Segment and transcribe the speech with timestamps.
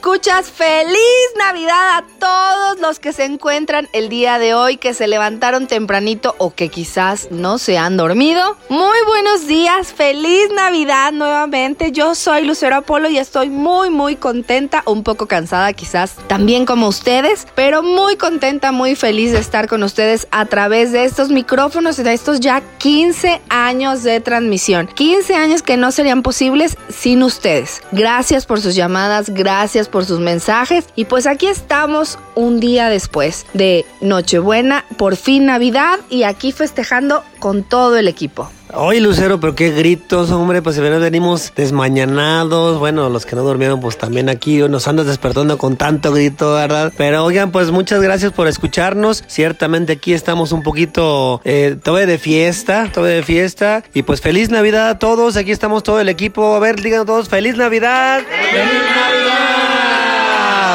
[0.00, 0.96] Escuchas, feliz
[1.36, 6.34] Navidad a todos los que se encuentran el día de hoy, que se levantaron tempranito
[6.38, 8.56] o que quizás no se han dormido.
[8.70, 11.92] Muy buenos días, feliz Navidad nuevamente.
[11.92, 16.88] Yo soy Lucero Apolo y estoy muy muy contenta, un poco cansada quizás también como
[16.88, 21.98] ustedes, pero muy contenta, muy feliz de estar con ustedes a través de estos micrófonos
[21.98, 24.86] y de estos ya 15 años de transmisión.
[24.86, 27.82] 15 años que no serían posibles sin ustedes.
[27.92, 33.46] Gracias por sus llamadas, gracias por sus mensajes y pues aquí estamos un día después
[33.52, 38.48] de Nochebuena, por fin Navidad y aquí festejando con todo el equipo.
[38.72, 43.80] Oye, Lucero, pero qué gritos, hombre, pues si venimos desmañanados, bueno, los que no durmieron,
[43.80, 46.92] pues también aquí nos andas despertando con tanto grito, ¿verdad?
[46.96, 52.18] Pero oigan, pues muchas gracias por escucharnos, ciertamente aquí estamos un poquito eh, todavía de
[52.18, 56.54] fiesta, todavía de fiesta, y pues feliz Navidad a todos, aquí estamos todo el equipo,
[56.54, 58.20] a ver, digan todos, feliz Navidad.
[58.20, 59.59] ¡Feliz Navidad!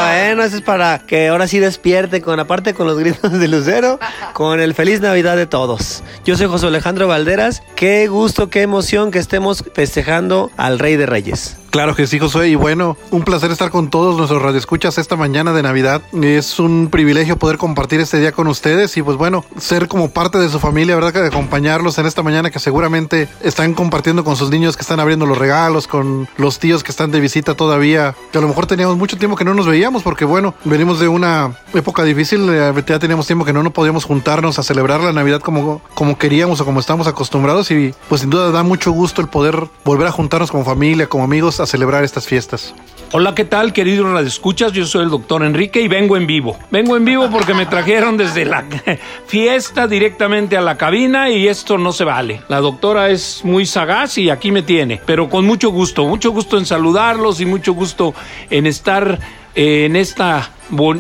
[0.06, 4.00] Bueno, eso es para que ahora sí despierte con, aparte con los gritos de Lucero,
[4.34, 6.04] con el feliz Navidad de todos.
[6.26, 7.62] Yo soy José Alejandro Valderas.
[7.76, 11.58] Qué gusto, qué emoción que estemos festejando al Rey de Reyes.
[11.76, 12.48] Claro que sí, Josué.
[12.48, 16.02] Y bueno, un placer estar con todos nuestros radioescuchas esta mañana de Navidad.
[16.14, 20.38] Es un privilegio poder compartir este día con ustedes y pues bueno, ser como parte
[20.38, 21.12] de su familia, ¿verdad?
[21.12, 25.26] Que acompañarlos en esta mañana que seguramente están compartiendo con sus niños que están abriendo
[25.26, 28.96] los regalos, con los tíos que están de visita todavía, que a lo mejor teníamos
[28.96, 33.00] mucho tiempo que no nos veíamos porque bueno, venimos de una época difícil, eh, ya
[33.00, 36.66] teníamos tiempo que no nos podíamos juntarnos a celebrar la Navidad como, como queríamos o
[36.66, 40.50] como estamos acostumbrados y pues sin duda da mucho gusto el poder volver a juntarnos
[40.52, 42.74] como familia, como amigos celebrar estas fiestas.
[43.12, 44.74] Hola, ¿qué tal, queridos radioescuchas?
[44.74, 46.58] Yo soy el doctor Enrique y vengo en vivo.
[46.72, 48.66] Vengo en vivo porque me trajeron desde la
[49.28, 52.42] fiesta directamente a la cabina y esto no se vale.
[52.50, 56.58] La doctora es muy sagaz y aquí me tiene, pero con mucho gusto, mucho gusto
[56.58, 58.14] en saludarlos y mucho gusto
[58.50, 59.20] en estar
[59.56, 60.50] eh, en esta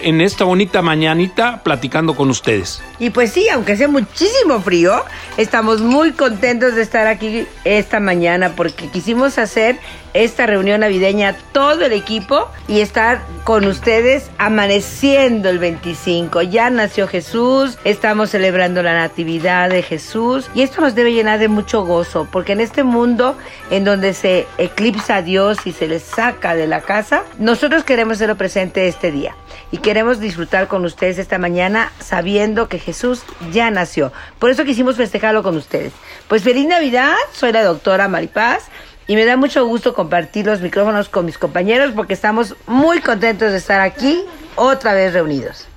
[0.01, 2.81] en esta bonita mañanita platicando con ustedes.
[2.99, 5.03] Y pues sí, aunque hace muchísimo frío,
[5.37, 9.77] estamos muy contentos de estar aquí esta mañana porque quisimos hacer
[10.13, 16.41] esta reunión navideña todo el equipo y estar con ustedes amaneciendo el 25.
[16.43, 21.49] Ya nació Jesús, estamos celebrando la natividad de Jesús y esto nos debe llenar de
[21.49, 23.35] mucho gozo porque en este mundo
[23.71, 28.17] en donde se eclipsa a Dios y se le saca de la casa, nosotros queremos
[28.17, 29.35] ser presente este día
[29.71, 34.11] y queremos disfrutar con ustedes esta mañana sabiendo que Jesús ya nació.
[34.39, 35.93] Por eso quisimos festejarlo con ustedes.
[36.27, 38.69] Pues feliz Navidad, soy la doctora Maripaz
[39.07, 43.51] y me da mucho gusto compartir los micrófonos con mis compañeros porque estamos muy contentos
[43.51, 44.23] de estar aquí
[44.55, 45.67] otra vez reunidos.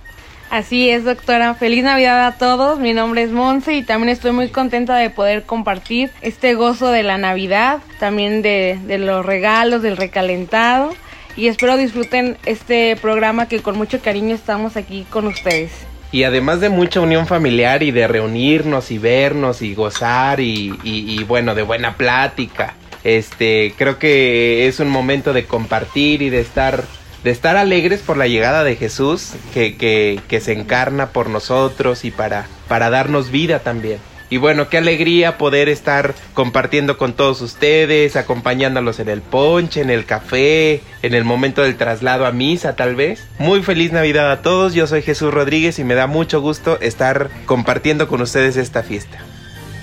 [0.50, 1.54] Así es, doctora.
[1.54, 2.78] Feliz Navidad a todos.
[2.78, 7.02] Mi nombre es Monse y también estoy muy contenta de poder compartir este gozo de
[7.02, 10.92] la Navidad, también de, de los regalos, del recalentado
[11.38, 15.70] y espero disfruten este programa que con mucho cariño estamos aquí con ustedes.
[16.10, 21.54] Y además de mucha unión familiar y de reunirnos y vernos y gozar y, bueno,
[21.54, 22.74] de buena plática,
[23.04, 26.84] este, creo que es un momento de compartir y de estar
[27.22, 32.04] de estar alegres por la llegada de Jesús que, que, que se encarna por nosotros
[32.04, 33.98] y para, para darnos vida también.
[34.30, 39.88] Y bueno, qué alegría poder estar compartiendo con todos ustedes, acompañándolos en el ponche, en
[39.88, 43.26] el café, en el momento del traslado a misa tal vez.
[43.38, 47.30] Muy feliz Navidad a todos, yo soy Jesús Rodríguez y me da mucho gusto estar
[47.46, 49.18] compartiendo con ustedes esta fiesta.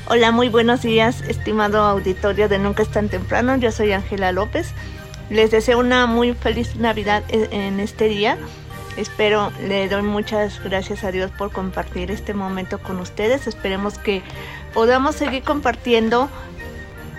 [0.07, 4.67] Hola, muy buenos días, estimado auditorio de Nunca es tan temprano, yo soy Ángela López.
[5.31, 8.37] Les deseo una muy feliz Navidad en este día
[8.97, 13.45] Espero, le doy muchas gracias a Dios por compartir este momento con ustedes.
[13.47, 14.21] Esperemos que
[14.73, 16.29] podamos seguir compartiendo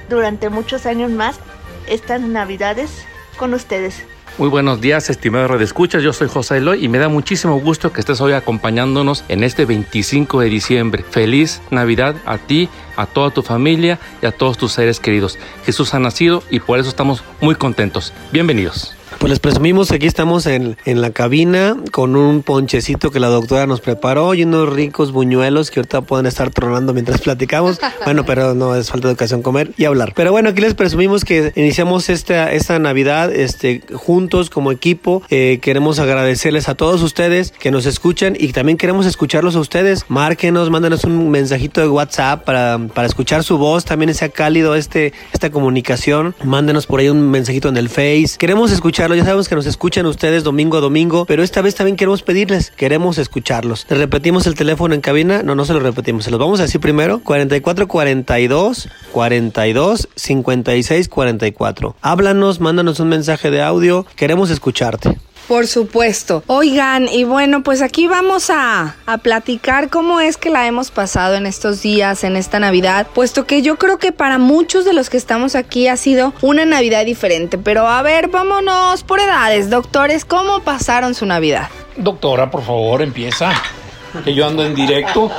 [0.09, 1.39] durante muchos años más
[1.87, 3.05] estas navidades
[3.37, 4.05] con ustedes.
[4.39, 6.03] Muy buenos días, estimados redescuchas.
[6.03, 9.65] Yo soy José Eloy y me da muchísimo gusto que estés hoy acompañándonos en este
[9.65, 11.05] 25 de diciembre.
[11.09, 15.39] Feliz Navidad a ti, a toda tu familia y a todos tus seres queridos.
[15.65, 18.13] Jesús ha nacido y por eso estamos muy contentos.
[18.31, 18.96] Bienvenidos.
[19.19, 23.29] Pues les presumimos que aquí estamos en, en, la cabina con un ponchecito que la
[23.29, 27.81] doctora nos preparó y unos ricos buñuelos que ahorita pueden estar tronando mientras platicamos.
[28.05, 30.13] Bueno, pero no es falta de educación comer y hablar.
[30.15, 35.23] Pero bueno, aquí les presumimos que iniciamos esta, esta Navidad este, juntos como equipo.
[35.29, 40.05] Eh, queremos agradecerles a todos ustedes que nos escuchan y también queremos escucharlos a ustedes.
[40.09, 43.85] Márquenos, mándenos un mensajito de WhatsApp para, para escuchar su voz.
[43.85, 46.37] También sea cálido este, esta comunicación.
[46.45, 48.37] Mándenos por ahí un mensajito en el Face.
[48.39, 51.97] Queremos escuchar ya sabemos que nos escuchan ustedes domingo a domingo, pero esta vez también
[51.97, 53.87] queremos pedirles, queremos escucharlos.
[53.91, 56.63] Les repetimos el teléfono en cabina, no, no se lo repetimos, se los vamos a
[56.63, 61.97] decir primero, 44 42 42 56 44.
[62.01, 65.19] Háblanos, mándanos un mensaje de audio, queremos escucharte.
[65.49, 66.43] Por supuesto.
[66.49, 71.37] Oigan, y bueno, pues aquí vamos a, a, platicar cómo es que la hemos pasado
[71.37, 75.09] en estos días, en esta Navidad, puesto que yo creo que para muchos de los
[75.09, 77.59] que estamos aquí ha sido una Navidad diferente.
[77.59, 81.69] Pero a ver, vámonos por edades, doctores, ¿cómo pasaron su Navidad?
[81.97, 83.53] Doctora, por favor, empieza.
[84.25, 85.31] Que yo ando en directo.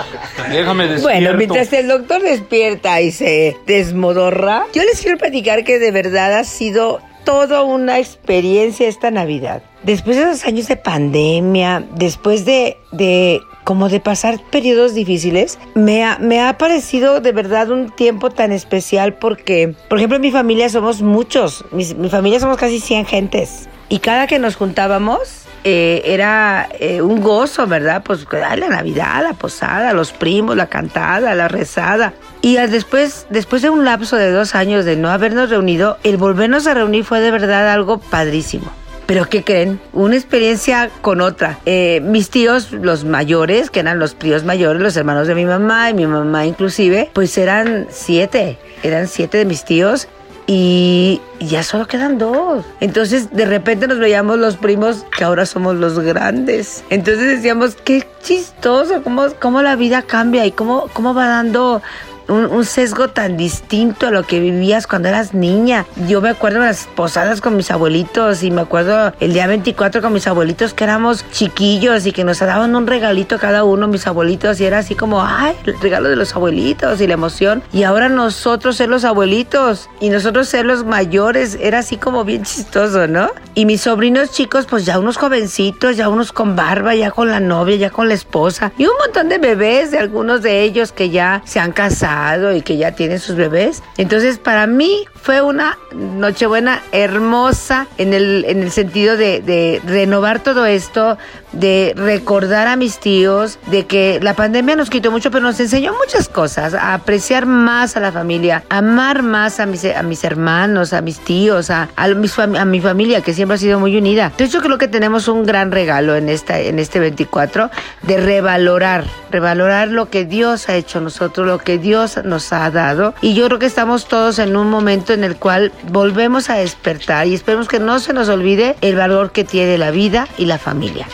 [0.49, 1.03] Déjame despierto.
[1.03, 6.37] Bueno, mientras el doctor despierta y se desmodorra, yo les quiero platicar que de verdad
[6.37, 9.61] ha sido toda una experiencia esta Navidad.
[9.83, 16.05] Después de esos años de pandemia, después de, de como de pasar periodos difíciles, me
[16.05, 20.31] ha, me ha parecido de verdad un tiempo tan especial porque, por ejemplo, en mi
[20.31, 23.67] familia somos muchos, mi, mi familia somos casi 100 gentes.
[23.89, 28.01] Y cada que nos juntábamos, eh, era eh, un gozo, ¿verdad?
[28.01, 32.13] Pues la Navidad, la posada, los primos, la cantada, la rezada.
[32.47, 36.65] Y después, después de un lapso de dos años de no habernos reunido, el volvernos
[36.65, 38.71] a reunir fue de verdad algo padrísimo.
[39.05, 39.81] Pero ¿qué creen?
[39.91, 41.59] Una experiencia con otra.
[41.65, 45.89] Eh, mis tíos, los mayores, que eran los tíos mayores, los hermanos de mi mamá
[45.89, 48.57] y mi mamá inclusive, pues eran siete.
[48.81, 50.07] Eran siete de mis tíos
[50.45, 52.63] y ya solo quedan dos.
[52.79, 56.85] Entonces de repente nos veíamos los primos que ahora somos los grandes.
[56.89, 61.81] Entonces decíamos, qué chistoso, cómo, cómo la vida cambia y cómo, cómo va dando
[62.27, 65.85] un, sesgo tan distinto a lo que vivías cuando eras niña.
[66.07, 70.13] Yo me acuerdo las posadas con mis abuelitos y me acuerdo el día 24 con
[70.13, 74.59] mis abuelitos que éramos chiquillos y que nos daban un regalito cada uno, mis abuelitos,
[74.59, 77.63] y era así como, ay, el regalo de los abuelitos y la emoción.
[77.71, 82.43] Y ahora nosotros ser los abuelitos y nosotros ser los mayores, era así como bien
[82.43, 83.31] chistoso, ¿no?
[83.53, 87.39] Y mis sobrinos chicos, pues ya unos jovencitos, ya unos con barba, ya con la
[87.39, 91.09] novia, ya con la esposa, y un montón de bebés de algunos de ellos que
[91.09, 92.16] ya se han casado
[92.53, 93.83] y que ya tienen sus bebés.
[93.97, 100.65] Entonces, para mí fue una Nochebuena hermosa en el, en el sentido de renovar todo
[100.65, 101.17] esto,
[101.51, 105.93] de recordar a mis tíos, de que la pandemia nos quitó mucho, pero nos enseñó
[105.93, 110.23] muchas cosas, a apreciar más a la familia, a amar más a mis, a mis
[110.23, 113.95] hermanos, a mis tíos, a, a, mis, a mi familia, que siempre ha sido muy
[113.97, 114.25] unida.
[114.25, 117.69] Entonces yo creo que tenemos un gran regalo en, esta, en este 24
[118.03, 123.13] de revalorar, revalorar lo que Dios ha hecho nosotros, lo que Dios nos ha dado.
[123.21, 127.27] Y yo creo que estamos todos en un momento en el cual volvemos a despertar
[127.27, 130.57] y esperemos que no se nos olvide el valor que tiene la vida y la
[130.57, 131.07] familia.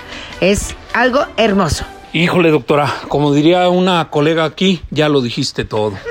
[0.43, 1.85] Es algo hermoso.
[2.11, 5.93] Híjole, doctora, como diría una colega aquí, ya lo dijiste todo.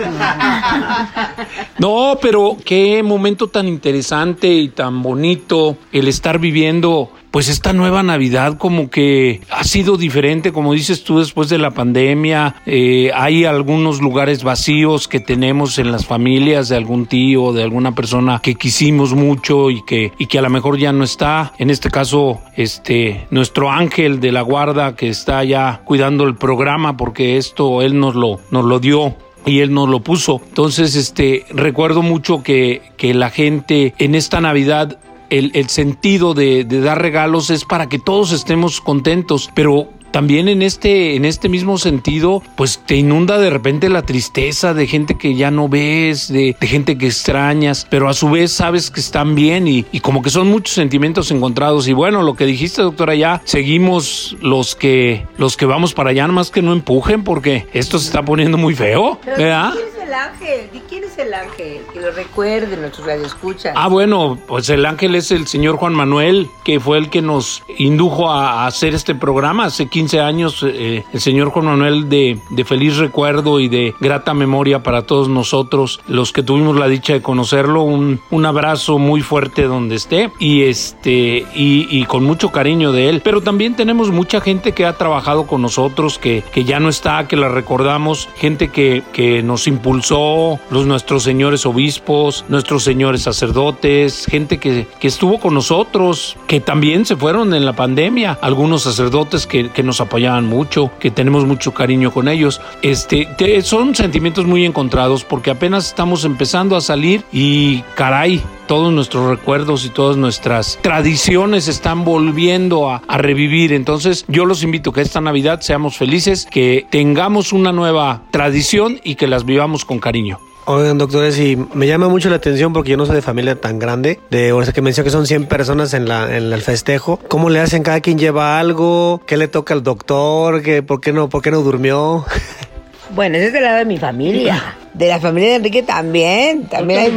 [1.78, 8.02] No, pero qué momento tan interesante y tan bonito el estar viviendo pues esta nueva
[8.02, 12.56] Navidad como que ha sido diferente, como dices tú, después de la pandemia.
[12.66, 17.94] Eh, hay algunos lugares vacíos que tenemos en las familias de algún tío, de alguna
[17.94, 21.54] persona que quisimos mucho y que, y que a lo mejor ya no está.
[21.58, 26.98] En este caso, este, nuestro ángel de la guarda que está ya cuidando el programa
[26.98, 30.42] porque esto él nos lo, nos lo dio y él nos lo puso.
[30.48, 34.98] Entonces, este, recuerdo mucho que, que la gente en esta Navidad
[35.32, 40.48] el, el sentido de, de, dar regalos es para que todos estemos contentos, pero también
[40.48, 45.16] en este, en este mismo sentido, pues te inunda de repente la tristeza de gente
[45.16, 49.00] que ya no ves, de, de gente que extrañas, pero a su vez sabes que
[49.00, 51.88] están bien y, y, como que son muchos sentimientos encontrados.
[51.88, 56.28] Y bueno, lo que dijiste, doctora, ya seguimos los que, los que vamos para allá,
[56.28, 59.72] más que no empujen, porque esto se está poniendo muy feo, ¿verdad?
[60.12, 60.71] El ángel?
[60.75, 61.81] ¿Y quién es el ángel?
[61.92, 63.73] Que lo recuerden nuestros radioescuchas.
[63.75, 67.62] Ah, bueno, pues el ángel es el señor Juan Manuel, que fue el que nos
[67.78, 70.62] indujo a, hacer este programa hace 15 años.
[70.62, 76.00] eh, el señor Juan Manuel de, feliz recuerdo y de grata memoria para todos nosotros,
[76.07, 77.83] los que tuvimos la dicha de conocerlo.
[77.83, 83.23] Un, un abrazo muy fuerte donde esté y este y con mucho cariño de él.
[83.25, 87.26] Pero también tenemos mucha gente que ha trabajado con nosotros, que, que ya no está,
[87.26, 94.26] que la recordamos, gente que, que nos impulsó, los nuestros señores obispos, nuestros señores sacerdotes,
[94.26, 99.47] gente que, que estuvo con nosotros, que también se fueron en la pandemia, algunos sacerdotes
[99.47, 102.61] que, que nos apoyaban mucho, que tenemos mucho cariño con ellos.
[102.82, 108.92] Este, te- son sentimientos muy encontrados porque apenas estamos empezando a salir y caray, todos
[108.92, 113.73] nuestros recuerdos y todas nuestras tradiciones están volviendo a, a revivir.
[113.73, 119.16] Entonces yo los invito que esta Navidad seamos felices, que tengamos una nueva tradición y
[119.16, 120.38] que las vivamos con cariño.
[120.64, 123.80] Oigan, doctores, y me llama mucho la atención porque yo no soy de familia tan
[123.80, 124.20] grande.
[124.30, 127.18] De, o sea, que mencionó que son 100 personas en, la, en el festejo.
[127.28, 127.82] ¿Cómo le hacen?
[127.82, 129.20] ¿Cada quien lleva algo?
[129.26, 130.62] ¿Qué le toca al doctor?
[130.62, 132.24] ¿Qué, por, qué no, ¿Por qué no durmió?
[133.14, 134.76] Bueno, ese es del lado de mi familia.
[134.92, 136.66] De la familia de Enrique también.
[136.66, 137.14] También hay, es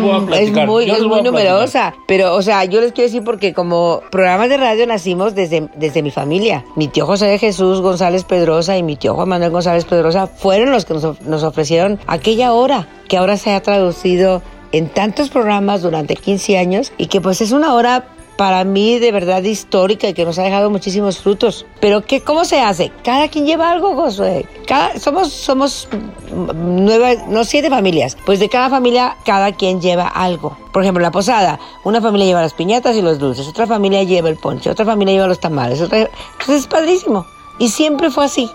[0.66, 1.94] muy, es muy numerosa.
[2.08, 6.02] Pero, o sea, yo les quiero decir porque como programas de radio nacimos desde, desde
[6.02, 6.64] mi familia.
[6.78, 10.72] Mi tío José de Jesús González Pedrosa y mi tío Juan Manuel González Pedrosa fueron
[10.72, 15.82] los que nos, nos ofrecieron aquella hora, que ahora se ha traducido en tantos programas
[15.82, 18.06] durante 15 años y que pues es una hora
[18.38, 21.66] para mí de verdad histórica y que nos ha dejado muchísimos frutos.
[21.80, 22.92] Pero ¿qué, ¿cómo se hace?
[23.04, 24.46] Cada quien lleva algo, Josué.
[24.68, 25.88] Cada, somos, somos
[26.34, 28.18] nueve, no siete familias.
[28.26, 30.58] Pues de cada familia, cada quien lleva algo.
[30.74, 31.60] Por ejemplo, la posada.
[31.84, 33.48] Una familia lleva las piñatas y los dulces.
[33.48, 34.70] Otra familia lleva el ponche.
[34.70, 35.82] Otra familia lleva los tamales.
[35.82, 36.00] Otra...
[36.00, 37.26] Entonces es padrísimo.
[37.60, 38.50] Y siempre fue así.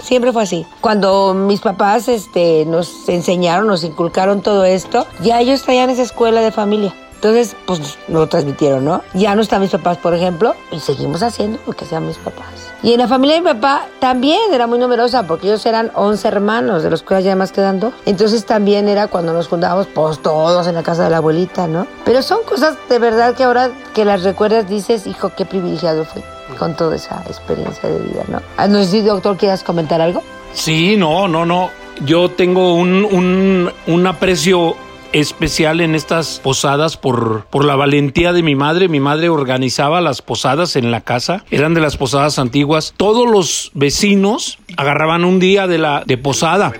[0.00, 0.64] Siempre fue así.
[0.80, 6.40] Cuando mis papás este, nos enseñaron, nos inculcaron todo esto, ya ellos traían esa escuela
[6.40, 6.94] de familia.
[7.18, 9.02] Entonces, pues lo transmitieron, ¿no?
[9.12, 12.46] Ya no están mis papás, por ejemplo, y seguimos haciendo lo que sean mis papás.
[12.80, 16.28] Y en la familia de mi papá también era muy numerosa, porque ellos eran 11
[16.28, 17.92] hermanos, de los cuales ya más quedan dos.
[18.06, 21.88] Entonces también era cuando nos juntábamos, pues todos en la casa de la abuelita, ¿no?
[22.04, 26.22] Pero son cosas de verdad que ahora que las recuerdas dices, hijo, qué privilegiado fui
[26.56, 28.40] con toda esa experiencia de vida, ¿no?
[28.56, 30.22] Ah, No sé si, doctor, quieras comentar algo.
[30.54, 31.70] Sí, no, no, no.
[32.04, 34.76] Yo tengo un, un aprecio
[35.12, 38.88] especial en estas posadas por, por la valentía de mi madre.
[38.88, 42.94] Mi madre organizaba las posadas en la casa, eran de las posadas antiguas.
[42.96, 46.72] Todos los vecinos agarraban un día de la de posada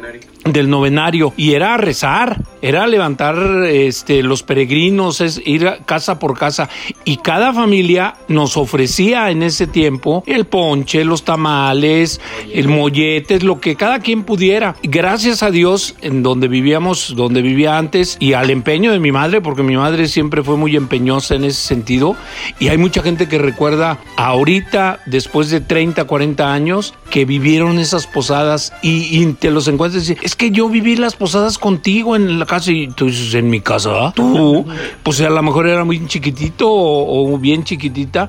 [0.45, 6.69] del novenario y era rezar, era levantar este los peregrinos, es ir casa por casa
[7.05, 12.21] y cada familia nos ofrecía en ese tiempo el ponche, los tamales,
[12.53, 14.77] el mollete, lo que cada quien pudiera.
[14.83, 19.41] Gracias a Dios en donde vivíamos, donde vivía antes y al empeño de mi madre,
[19.41, 22.17] porque mi madre siempre fue muy empeñosa en ese sentido
[22.59, 28.07] y hay mucha gente que recuerda ahorita después de 30, 40 años que vivieron esas
[28.07, 32.45] posadas y, te los encuentras y es que yo viví las posadas contigo en la
[32.45, 34.67] casa y tú dices, en mi casa, tú,
[35.03, 38.29] pues a lo mejor era muy chiquitito o, o bien chiquitita.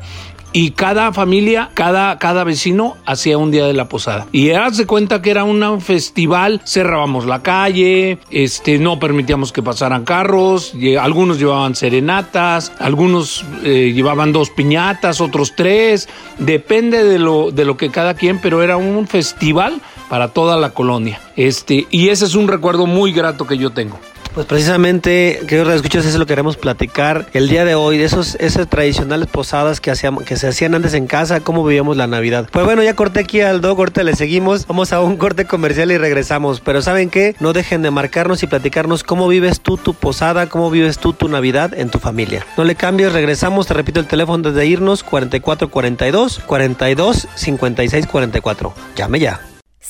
[0.54, 4.28] Y cada familia, cada, cada vecino hacía un día de la posada.
[4.32, 9.62] Y haz de cuenta que era un festival, cerrábamos la calle, este, no permitíamos que
[9.62, 17.52] pasaran carros, algunos llevaban serenatas, algunos eh, llevaban dos piñatas, otros tres, depende de lo,
[17.52, 21.22] de lo que cada quien, pero era un festival para toda la colonia.
[21.36, 24.00] Este, y ese es un recuerdo muy grato que yo tengo.
[24.34, 28.06] Pues precisamente, queridos escuchas, eso es lo que queremos platicar el día de hoy, de
[28.06, 28.38] esas
[28.70, 32.48] tradicionales posadas que, hacíamos, que se hacían antes en casa, cómo vivíamos la Navidad.
[32.52, 35.92] Pues bueno, ya corté aquí al do, corte, le seguimos, vamos a un corte comercial
[35.92, 36.62] y regresamos.
[36.62, 37.36] Pero ¿saben qué?
[37.40, 41.28] No dejen de marcarnos y platicarnos cómo vives tú tu posada, cómo vives tú tu
[41.28, 42.46] Navidad en tu familia.
[42.56, 48.74] No le cambies, regresamos, te repito el teléfono desde irnos, 4442 42 56 44.
[48.96, 49.49] Llame ya.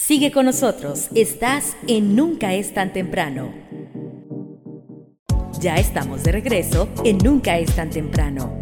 [0.10, 3.54] Sigue con nosotros, estás en Nunca es tan temprano.
[5.60, 8.60] Ya estamos de regreso en Nunca es tan temprano.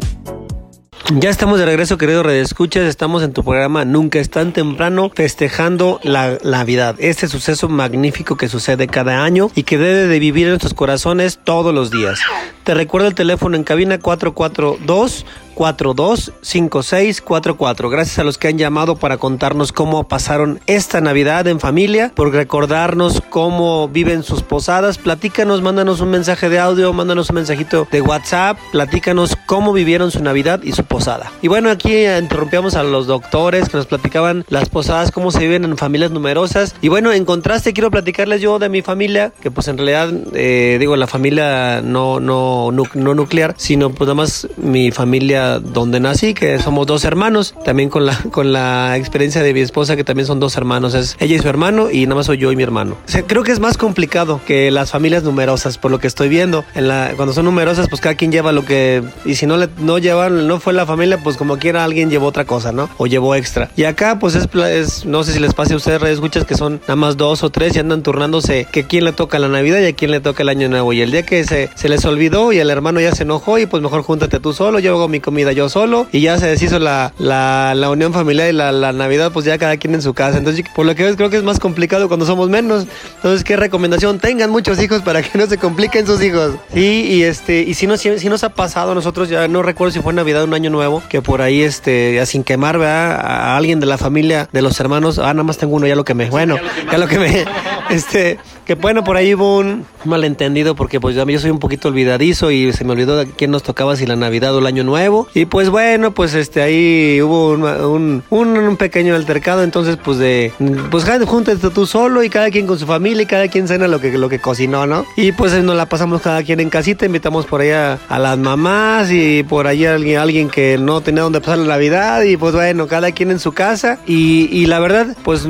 [1.10, 2.82] Ya estamos de regreso, querido Redescuchas.
[2.82, 6.96] Estamos en tu programa Nunca es tan temprano, festejando la Navidad.
[6.98, 11.40] Este suceso magnífico que sucede cada año y que debe de vivir en nuestros corazones
[11.42, 12.20] todos los días.
[12.64, 15.24] Te recuerdo el teléfono en cabina 442
[15.58, 17.90] 425644.
[17.90, 22.32] Gracias a los que han llamado para contarnos cómo pasaron esta Navidad en familia, por
[22.32, 24.98] recordarnos cómo viven sus posadas.
[24.98, 30.22] Platícanos, mándanos un mensaje de audio, mándanos un mensajito de WhatsApp, platícanos cómo vivieron su
[30.22, 31.32] Navidad y su posada.
[31.42, 35.64] Y bueno, aquí interrumpíamos a los doctores que nos platicaban las posadas, cómo se viven
[35.64, 36.76] en familias numerosas.
[36.80, 40.76] Y bueno, en contraste quiero platicarles yo de mi familia, que pues en realidad, eh,
[40.78, 46.34] digo, la familia no, no, no nuclear, sino pues nada más mi familia donde nací,
[46.34, 50.26] que somos dos hermanos, también con la, con la experiencia de mi esposa, que también
[50.26, 52.62] son dos hermanos, es ella y su hermano, y nada más soy yo y mi
[52.62, 52.96] hermano.
[53.06, 56.28] O sea, creo que es más complicado que las familias numerosas, por lo que estoy
[56.28, 56.64] viendo.
[56.74, 59.68] En la, cuando son numerosas, pues cada quien lleva lo que, y si no le,
[59.78, 62.88] no llevan, no fue la familia, pues como quiera alguien llevó otra cosa, ¿no?
[62.98, 63.70] O llevó extra.
[63.76, 66.80] Y acá, pues es, es no sé si les pase a ustedes, escuchas que son
[66.82, 69.86] nada más dos o tres y andan turnándose que quién le toca la Navidad y
[69.86, 70.92] a quién le toca el Año Nuevo.
[70.92, 73.66] Y el día que se, se les olvidó y el hermano ya se enojó y
[73.66, 76.78] pues mejor júntate tú solo, yo hago mi comida yo solo y ya se deshizo
[76.78, 80.14] la, la, la unión familiar y la, la, Navidad, pues ya cada quien en su
[80.14, 80.38] casa.
[80.38, 82.86] Entonces, por lo que ves, creo que es más complicado cuando somos menos.
[83.16, 84.18] Entonces, ¿qué recomendación?
[84.18, 86.56] Tengan muchos hijos para que no se compliquen sus hijos.
[86.72, 89.62] Sí, y este, y si, no, si, si nos ha pasado a nosotros, ya no
[89.62, 92.78] recuerdo si fue Navidad o un año nuevo, que por ahí, este, ya sin quemar,
[92.78, 93.20] ¿verdad?
[93.20, 96.04] A alguien de la familia, de los hermanos, ah, nada más tengo uno, ya lo
[96.04, 96.56] que me, bueno,
[96.90, 97.44] ya lo que me,
[97.90, 102.50] este, que bueno, por ahí hubo un malentendido porque pues yo soy un poquito olvidadizo
[102.50, 105.27] y se me olvidó de quién nos tocaba si la Navidad o el Año Nuevo.
[105.34, 110.52] Y pues bueno, pues este ahí hubo un, un, un, pequeño altercado, entonces pues de
[110.90, 114.00] pues júntate tú solo y cada quien con su familia y cada quien cena lo
[114.00, 115.04] que, lo que cocinó, ¿no?
[115.16, 119.10] Y pues nos la pasamos cada quien en casita, invitamos por allá a las mamás
[119.10, 122.86] y por ahí alguien, alguien que no tenía donde pasar la Navidad y pues bueno,
[122.86, 125.46] cada quien en su casa y, y la verdad, pues,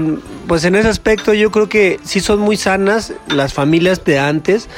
[0.47, 4.69] pues en ese aspecto yo creo que sí son muy sanas las familias de antes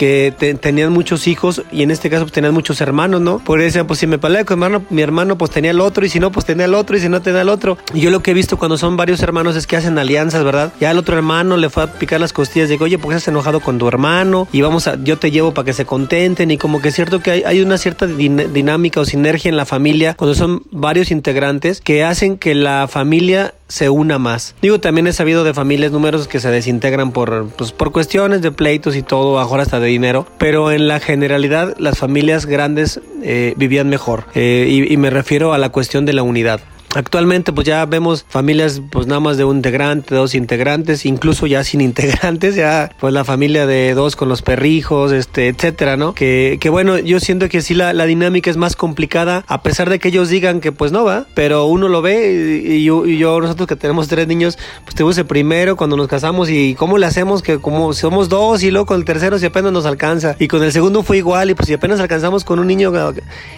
[0.00, 3.38] que tenían muchos hijos y en este caso pues tenían muchos hermanos, ¿no?
[3.38, 6.06] Por eso, pues si me pelea con mi hermano, mi hermano pues tenía el otro
[6.06, 7.76] y si no, pues tenía el otro y si no tenía el otro.
[7.92, 10.72] Y yo lo que he visto cuando son varios hermanos es que hacen alianzas, ¿verdad?
[10.80, 13.60] Ya el otro hermano le fue a picar las costillas, digo, oye, pues estás enojado
[13.60, 16.80] con tu hermano y vamos a, yo te llevo para que se contenten y como
[16.80, 20.34] que es cierto que hay, hay una cierta dinámica o sinergia en la familia cuando
[20.34, 24.54] son varios integrantes que hacen que la familia se una más.
[24.60, 28.52] Digo, también he sabido de familias numerosas que se desintegran por, pues, por cuestiones de
[28.52, 33.54] pleitos y todo, ahora hasta de dinero, pero en la generalidad las familias grandes eh,
[33.56, 34.24] vivían mejor.
[34.34, 36.60] Eh, y me refiero a la cuestión de la unidad.
[36.92, 41.62] Actualmente pues ya vemos familias pues nada más de un integrante, dos integrantes, incluso ya
[41.62, 46.14] sin integrantes, ya pues la familia de dos con los perrijos, este, etcétera, ¿no?
[46.14, 49.88] Que, que bueno, yo siento que sí la, la, dinámica es más complicada, a pesar
[49.88, 53.68] de que ellos digan que pues no va, pero uno lo ve y, yo, nosotros
[53.68, 57.42] que tenemos tres niños, pues tuvimos el primero cuando nos casamos y cómo le hacemos
[57.42, 60.64] que como somos dos y luego con el tercero si apenas nos alcanza y con
[60.64, 62.92] el segundo fue igual y pues si apenas alcanzamos con un niño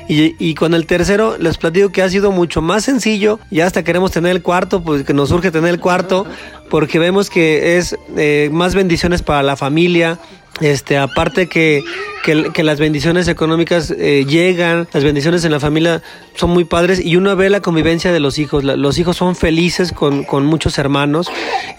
[0.08, 3.82] y, y con el tercero les platico que ha sido mucho más sencillo ya hasta
[3.82, 6.26] queremos tener el cuarto, pues que nos surge tener el cuarto,
[6.70, 10.18] porque vemos que es eh, más bendiciones para la familia,
[10.60, 11.82] este, aparte que,
[12.22, 16.02] que, las bendiciones económicas eh, llegan, las bendiciones en la familia
[16.34, 18.62] son muy padres y uno ve la convivencia de los hijos.
[18.62, 21.30] los hijos son felices con, con muchos hermanos.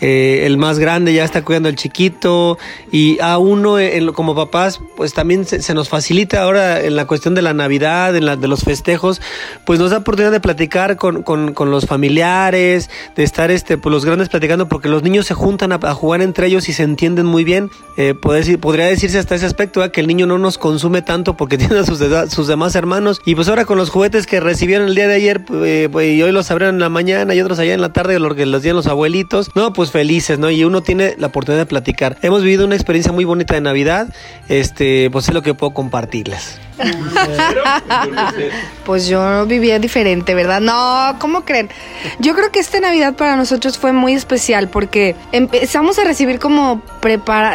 [0.02, 2.58] Eh, el más grande ya está cuidando al chiquito
[2.92, 3.78] y a uno
[4.14, 8.26] como papás pues también se, nos facilita ahora en la cuestión de la Navidad, en
[8.26, 9.22] la, de los festejos,
[9.66, 13.94] pues nos da oportunidad de platicar con, con, con los familiares, de estar este, pues
[13.94, 17.26] los grandes platicando porque los niños se juntan a, jugar entre ellos y se entienden
[17.26, 17.70] muy bien.
[17.98, 21.58] Eh, decir, podría decirse hasta ese aspecto que el niño no nos consume tanto porque
[21.60, 23.20] tiene a sus, demás hermanos.
[23.26, 26.32] Y pues ahora con los juguetes que recibieron el día de ayer pues, y hoy
[26.32, 28.78] los abrieron en la mañana y otros allá en la tarde, lo que los dieron
[28.78, 30.50] los abuelitos, no, pues felices, ¿no?
[30.50, 32.18] Y uno tiene la oportunidad de platicar.
[32.22, 34.08] Hemos vivido una experiencia muy bonita de Navidad,
[34.48, 36.58] este, pues es lo que puedo compartirles.
[38.86, 40.62] pues yo vivía diferente, ¿verdad?
[40.62, 41.70] No, ¿cómo creen?
[42.20, 46.82] Yo creo que esta Navidad para nosotros fue muy especial porque empezamos a recibir como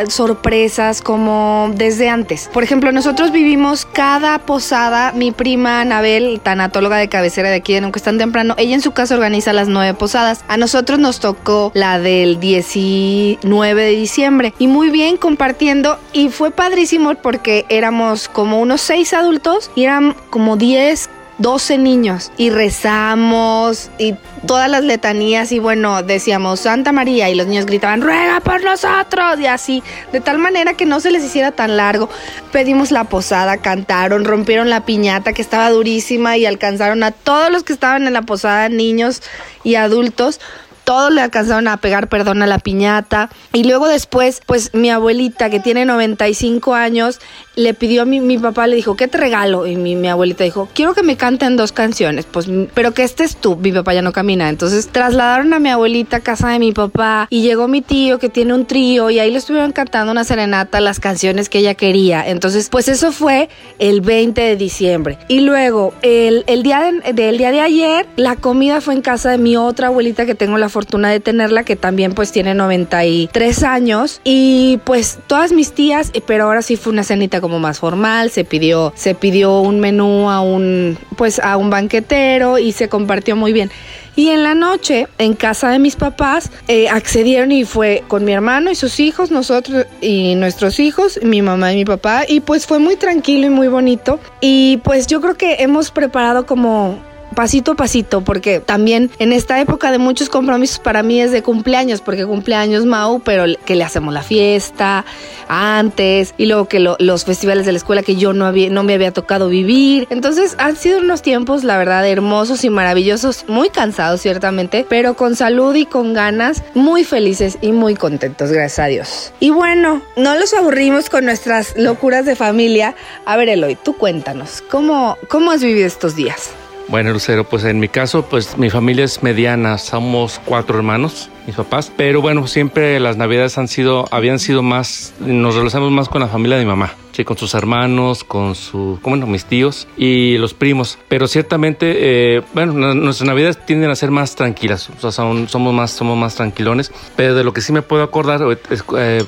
[0.09, 2.48] sorpresas como desde antes.
[2.52, 7.81] Por ejemplo, nosotros vivimos cada posada, mi prima Anabel, tanatóloga de cabecera de aquí de
[7.81, 10.44] Nunca Temprano, ella en su casa organiza las nueve posadas.
[10.48, 16.50] A nosotros nos tocó la del 19 de diciembre y muy bien compartiendo y fue
[16.50, 23.90] padrísimo porque éramos como unos seis adultos y eran como 10, 12 niños y rezamos
[23.97, 24.16] y
[24.47, 29.38] todas las letanías y bueno, decíamos Santa María y los niños gritaban, ruega por nosotros
[29.38, 32.09] y así, de tal manera que no se les hiciera tan largo.
[32.51, 37.62] Pedimos la posada, cantaron, rompieron la piñata que estaba durísima y alcanzaron a todos los
[37.62, 39.23] que estaban en la posada, niños
[39.62, 40.40] y adultos
[40.88, 43.29] todos le alcanzaron a pegar perdón a la piñata.
[43.53, 47.21] Y luego después, pues mi abuelita, que tiene 95 años,
[47.59, 49.66] le pidió a mi, mi papá, le dijo, ¿qué te regalo?
[49.66, 53.35] Y mi, mi abuelita dijo, quiero que me canten dos canciones, pues, pero que estés
[53.35, 54.49] tú, mi papá ya no camina.
[54.49, 58.29] Entonces trasladaron a mi abuelita a casa de mi papá y llegó mi tío que
[58.29, 62.29] tiene un trío y ahí le estuvieron cantando una serenata, las canciones que ella quería.
[62.29, 63.49] Entonces, pues eso fue
[63.81, 65.18] el 20 de diciembre.
[65.27, 69.38] Y luego, el, el día de, día de ayer, la comida fue en casa de
[69.38, 74.21] mi otra abuelita que tengo la fortuna de tenerla, que también pues tiene 93 años.
[74.23, 78.92] Y pues todas mis tías, pero ahora sí fue una cenita más formal, se pidió,
[78.94, 83.70] se pidió un menú a un, pues a un banquetero y se compartió muy bien.
[84.18, 88.32] Y en la noche, en casa de mis papás, eh, accedieron y fue con mi
[88.32, 92.66] hermano y sus hijos, nosotros y nuestros hijos, mi mamá y mi papá, y pues
[92.66, 94.18] fue muy tranquilo y muy bonito.
[94.40, 96.98] Y pues yo creo que hemos preparado como
[97.35, 101.43] pasito a pasito, porque también en esta época de muchos compromisos para mí es de
[101.43, 105.05] cumpleaños, porque cumpleaños Mau, pero que le hacemos la fiesta
[105.49, 108.83] antes y luego que lo, los festivales de la escuela que yo no, había, no
[108.83, 110.07] me había tocado vivir.
[110.11, 115.37] Entonces han sido unos tiempos, la verdad, hermosos y maravillosos, muy cansados ciertamente, pero con
[115.37, 119.33] salud y con ganas, muy felices y muy contentos, gracias a Dios.
[119.41, 122.95] Y bueno, no los aburrimos con nuestras locuras de familia.
[123.25, 126.51] A ver, Eloy, tú cuéntanos, ¿cómo, cómo has vivido estos días?
[126.88, 131.55] Bueno, Lucero, pues en mi caso, pues mi familia es mediana, somos cuatro hermanos, mis
[131.55, 136.22] papás, pero bueno, siempre las navidades han sido, habían sido más, nos relacionamos más con
[136.22, 140.55] la familia de mi mamá con sus hermanos, con su, bueno, mis tíos y los
[140.55, 140.98] primos.
[141.09, 145.74] Pero ciertamente, eh, bueno, nuestras navidades tienden a ser más tranquilas, o sea, son, somos
[145.74, 146.92] más, somos más tranquilones.
[147.16, 149.24] Pero de lo que sí me puedo acordar, es, eh,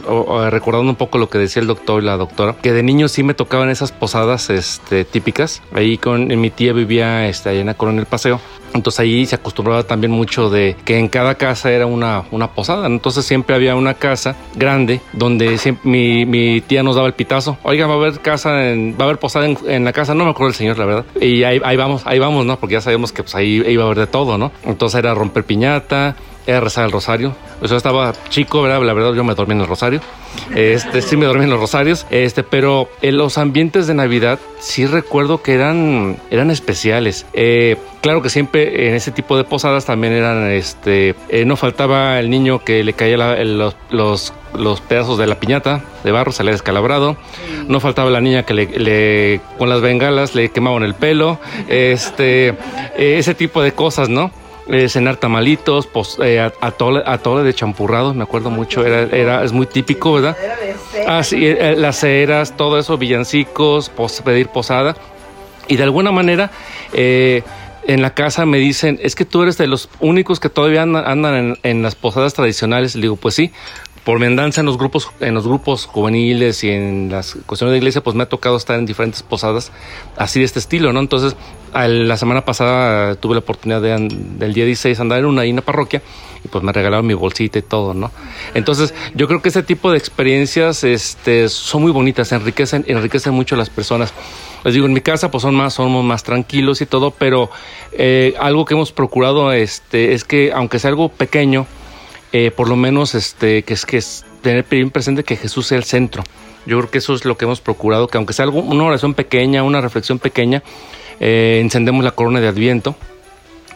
[0.51, 3.23] recordando un poco lo que decía el doctor y la doctora, que de niño sí
[3.23, 5.63] me tocaban esas posadas, este, típicas.
[5.73, 8.41] Ahí con mi tía vivía, este, allá en la Coronel Paseo.
[8.75, 12.87] Entonces ahí se acostumbraba también mucho de que en cada casa era una, una posada.
[12.87, 17.59] Entonces siempre había una casa grande donde siempre, mi, mi tía nos daba el pitazo.
[17.63, 20.15] Oiga, va a haber casa, en, va a haber posada en, la casa.
[20.15, 21.05] No me acuerdo el señor, la verdad.
[21.21, 22.59] Y ahí, ahí, vamos, ahí vamos, ¿no?
[22.59, 24.53] Porque ya sabemos que pues ahí iba a haber de todo, ¿no?
[24.65, 26.17] Entonces era romper piñata,
[26.51, 27.35] era rezar el rosario.
[27.63, 28.83] Yo estaba chico, ¿verdad?
[28.83, 30.01] La verdad yo me dormí en el rosario.
[30.55, 32.07] Este, sí me dormí en los rosarios.
[32.11, 37.27] Este, pero en los ambientes de Navidad sí recuerdo que eran, eran especiales.
[37.33, 42.19] Eh, claro que siempre en ese tipo de posadas también eran, este, eh, no faltaba
[42.19, 46.53] el niño que le caía los, los, los, pedazos de la piñata de barro, salía
[46.53, 47.17] descalabrado.
[47.69, 51.39] No faltaba la niña que le, con las bengalas le quemaban el pelo.
[51.69, 54.33] Este, eh, ese tipo de cosas, ¿no?
[54.69, 59.67] Eh, cenar tamalitos, pues, eh, atole, de champurrados, me acuerdo mucho, era, era, es muy
[59.67, 60.37] típico, ¿verdad?
[61.07, 63.91] Ah, sí, eh, las ceras, todo eso, villancicos,
[64.25, 64.97] pedir posada.
[65.69, 66.51] Y de alguna manera,
[66.93, 67.43] eh,
[67.87, 71.35] en la casa me dicen, es que tú eres de los únicos que todavía andan,
[71.35, 72.95] en, en, las posadas tradicionales.
[72.97, 73.53] Le digo, pues sí,
[74.05, 77.79] por mi andanza en los grupos, en los grupos juveniles y en las cuestiones de
[77.79, 79.73] iglesia, pues me ha tocado estar en diferentes posadas
[80.17, 81.01] así de este estilo, ¿no?
[81.01, 81.37] Entonces,
[81.73, 85.63] la semana pasada tuve la oportunidad de, del día 16 andar en una, en una
[85.63, 86.03] parroquia
[86.45, 88.11] y pues me regalaron mi bolsita y todo, ¿no?
[88.55, 93.55] Entonces, yo creo que ese tipo de experiencias este, son muy bonitas, enriquecen, enriquecen mucho
[93.55, 94.13] a las personas.
[94.65, 97.51] Les digo, en mi casa pues son más, somos más tranquilos y todo, pero
[97.93, 101.67] eh, algo que hemos procurado este, es que aunque sea algo pequeño,
[102.33, 105.79] eh, por lo menos este, que es que es tener bien presente que Jesús sea
[105.79, 106.23] el centro.
[106.67, 109.15] Yo creo que eso es lo que hemos procurado, que aunque sea algo, una oración
[109.15, 110.63] pequeña, una reflexión pequeña,
[111.21, 112.97] eh, encendemos la corona de Adviento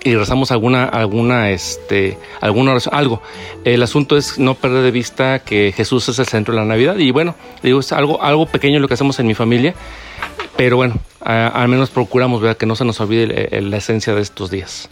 [0.03, 3.23] y rezamos alguna, alguna, este, alguna algo.
[3.65, 6.97] El asunto es no perder de vista que Jesús es el centro de la Navidad
[6.99, 9.75] y bueno, digo, es algo, algo pequeño lo que hacemos en mi familia,
[10.57, 14.51] pero bueno, al menos procuramos ver que no se nos olvide la esencia de estos
[14.51, 14.91] días.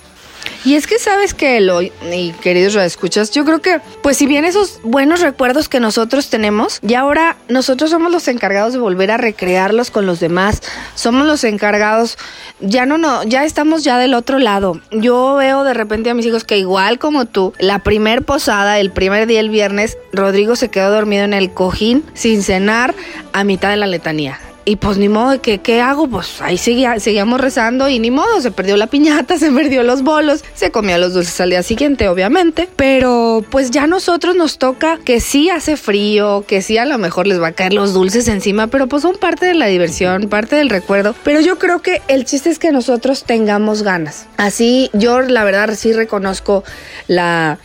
[0.64, 4.44] Y es que sabes que, lo, y queridos escuchas, yo creo que, pues si bien
[4.44, 9.16] esos buenos recuerdos que nosotros tenemos, y ahora nosotros somos los encargados de volver a
[9.16, 10.62] recrearlos con los demás,
[10.94, 12.16] somos los encargados,
[12.60, 14.80] ya no, no, ya estamos ya del otro lado.
[14.92, 18.92] Yo veo de repente a mis hijos que igual como tú, la primer posada, el
[18.92, 22.94] primer día, el viernes, Rodrigo se quedó dormido en el cojín sin cenar
[23.32, 24.38] a mitad de la letanía.
[24.64, 26.08] Y pues ni modo, ¿qué, qué hago?
[26.08, 30.02] Pues ahí seguía, seguíamos rezando y ni modo, se perdió la piñata, se perdió los
[30.02, 32.68] bolos, se comió los dulces al día siguiente, obviamente.
[32.76, 36.98] Pero pues ya a nosotros nos toca que sí hace frío, que sí a lo
[36.98, 40.28] mejor les va a caer los dulces encima, pero pues son parte de la diversión,
[40.28, 41.14] parte del recuerdo.
[41.24, 44.26] Pero yo creo que el chiste es que nosotros tengamos ganas.
[44.36, 46.64] Así yo la verdad sí reconozco
[47.08, 47.58] la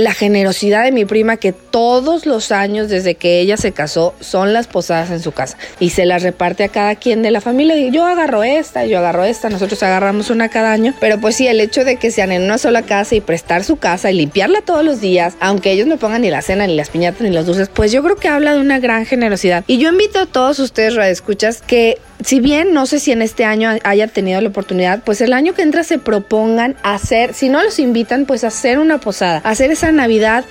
[0.00, 4.52] la generosidad de mi prima que todos los años desde que ella se casó son
[4.52, 7.76] las posadas en su casa y se las reparte a cada quien de la familia.
[7.76, 10.94] Y yo agarro esta, yo agarro esta, nosotros agarramos una cada año.
[11.00, 13.76] Pero pues sí, el hecho de que sean en una sola casa y prestar su
[13.76, 16.90] casa y limpiarla todos los días, aunque ellos no pongan ni la cena, ni las
[16.90, 19.64] piñatas, ni los dulces, pues yo creo que habla de una gran generosidad.
[19.66, 23.44] Y yo invito a todos ustedes, radioescuchas, que si bien no sé si en este
[23.44, 27.62] año haya tenido la oportunidad, pues el año que entra se propongan hacer, si no
[27.62, 30.44] los invitan, pues hacer una posada, hacer esa Navidad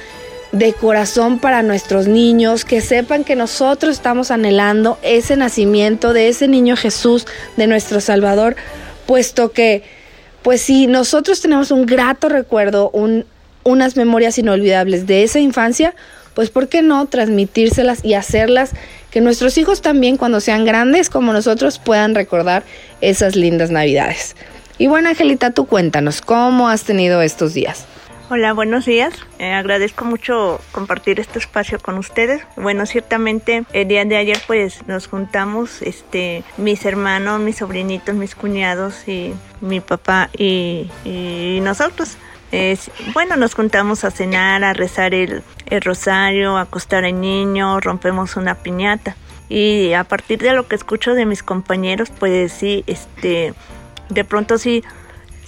[0.51, 6.47] de corazón para nuestros niños, que sepan que nosotros estamos anhelando ese nacimiento de ese
[6.47, 8.55] niño Jesús, de nuestro Salvador,
[9.05, 9.83] puesto que,
[10.41, 13.25] pues si nosotros tenemos un grato recuerdo, un,
[13.63, 15.93] unas memorias inolvidables de esa infancia,
[16.33, 18.71] pues ¿por qué no transmitírselas y hacerlas
[19.11, 22.63] que nuestros hijos también cuando sean grandes como nosotros puedan recordar
[23.01, 24.35] esas lindas navidades?
[24.77, 27.85] Y bueno, Angelita, tú cuéntanos, ¿cómo has tenido estos días?
[28.31, 29.11] Hola, buenos días.
[29.39, 32.43] Eh, agradezco mucho compartir este espacio con ustedes.
[32.55, 38.35] Bueno, ciertamente el día de ayer pues nos juntamos, este, mis hermanos, mis sobrinitos, mis
[38.35, 42.17] cuñados y mi papá y, y nosotros.
[42.51, 45.43] Es, bueno, nos juntamos a cenar, a rezar el,
[45.81, 49.15] rosario, a acostar al niño, rompemos una piñata.
[49.49, 53.53] Y a partir de lo que escucho de mis compañeros, pues sí, este,
[54.09, 54.83] de pronto sí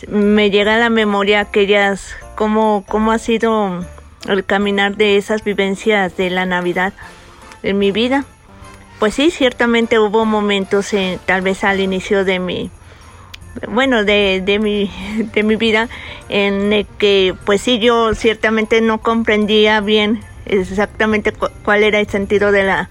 [0.07, 3.85] me llega a la memoria aquellas, cómo, cómo ha sido
[4.27, 6.93] el caminar de esas vivencias de la Navidad
[7.63, 8.25] en mi vida.
[8.99, 12.71] Pues sí, ciertamente hubo momentos, en, tal vez al inicio de mi,
[13.69, 14.91] bueno, de, de, mi,
[15.33, 15.89] de mi vida,
[16.29, 21.33] en que, pues sí, yo ciertamente no comprendía bien exactamente
[21.63, 22.89] cuál era el sentido de la,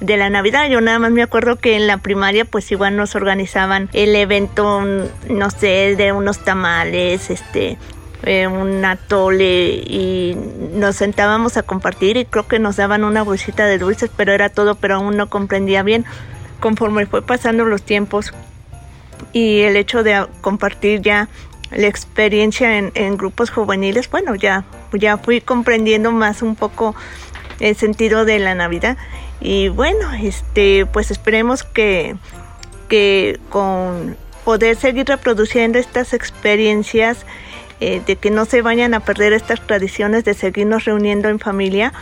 [0.00, 0.68] de la Navidad.
[0.68, 4.82] Yo nada más me acuerdo que en la primaria pues igual nos organizaban el evento,
[5.28, 7.78] no sé, de unos tamales, este,
[8.24, 10.36] eh, un atole y
[10.74, 14.48] nos sentábamos a compartir y creo que nos daban una bolsita de dulces, pero era
[14.48, 16.04] todo, pero aún no comprendía bien.
[16.60, 18.32] Conforme fue pasando los tiempos
[19.32, 21.28] y el hecho de compartir ya
[21.70, 26.94] la experiencia en, grupos juveniles, bueno, ya, ya fui comprendiendo más un poco
[27.60, 28.96] el sentido de la Navidad.
[29.40, 32.16] Y bueno, este, pues esperemos que,
[32.88, 37.24] que con poder seguir reproduciendo estas experiencias,
[37.80, 41.92] eh, de que no se vayan a perder estas tradiciones de seguirnos reuniendo en familia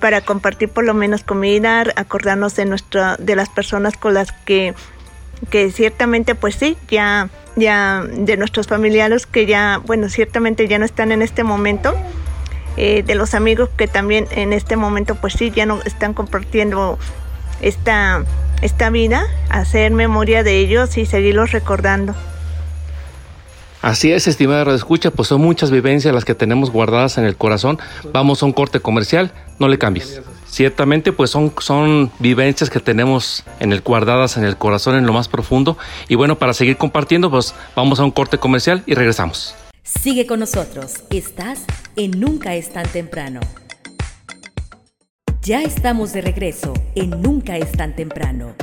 [0.00, 4.74] para compartir por lo menos comida, acordarnos de nuestra, de las personas con las que,
[5.50, 10.84] que ciertamente pues sí, ya, ya de nuestros familiares que ya, bueno, ciertamente ya no
[10.84, 11.94] están en este momento
[12.76, 16.98] eh, de los amigos que también en este momento pues sí ya no están compartiendo
[17.60, 18.24] esta,
[18.62, 22.14] esta vida, hacer memoria de ellos y seguirlos recordando.
[23.82, 27.36] Así es, estimada Radio Escucha, pues son muchas vivencias las que tenemos guardadas en el
[27.36, 27.78] corazón.
[28.12, 30.20] Vamos a un corte comercial, no le cambies.
[30.56, 35.12] Ciertamente, pues son, son vivencias que tenemos en el guardadas en el corazón, en lo
[35.12, 35.76] más profundo.
[36.08, 39.54] Y bueno, para seguir compartiendo, pues vamos a un corte comercial y regresamos.
[39.82, 40.94] Sigue con nosotros.
[41.10, 41.66] Estás
[41.96, 43.40] en Nunca es tan temprano.
[45.42, 48.54] Ya estamos de regreso en Nunca es tan temprano.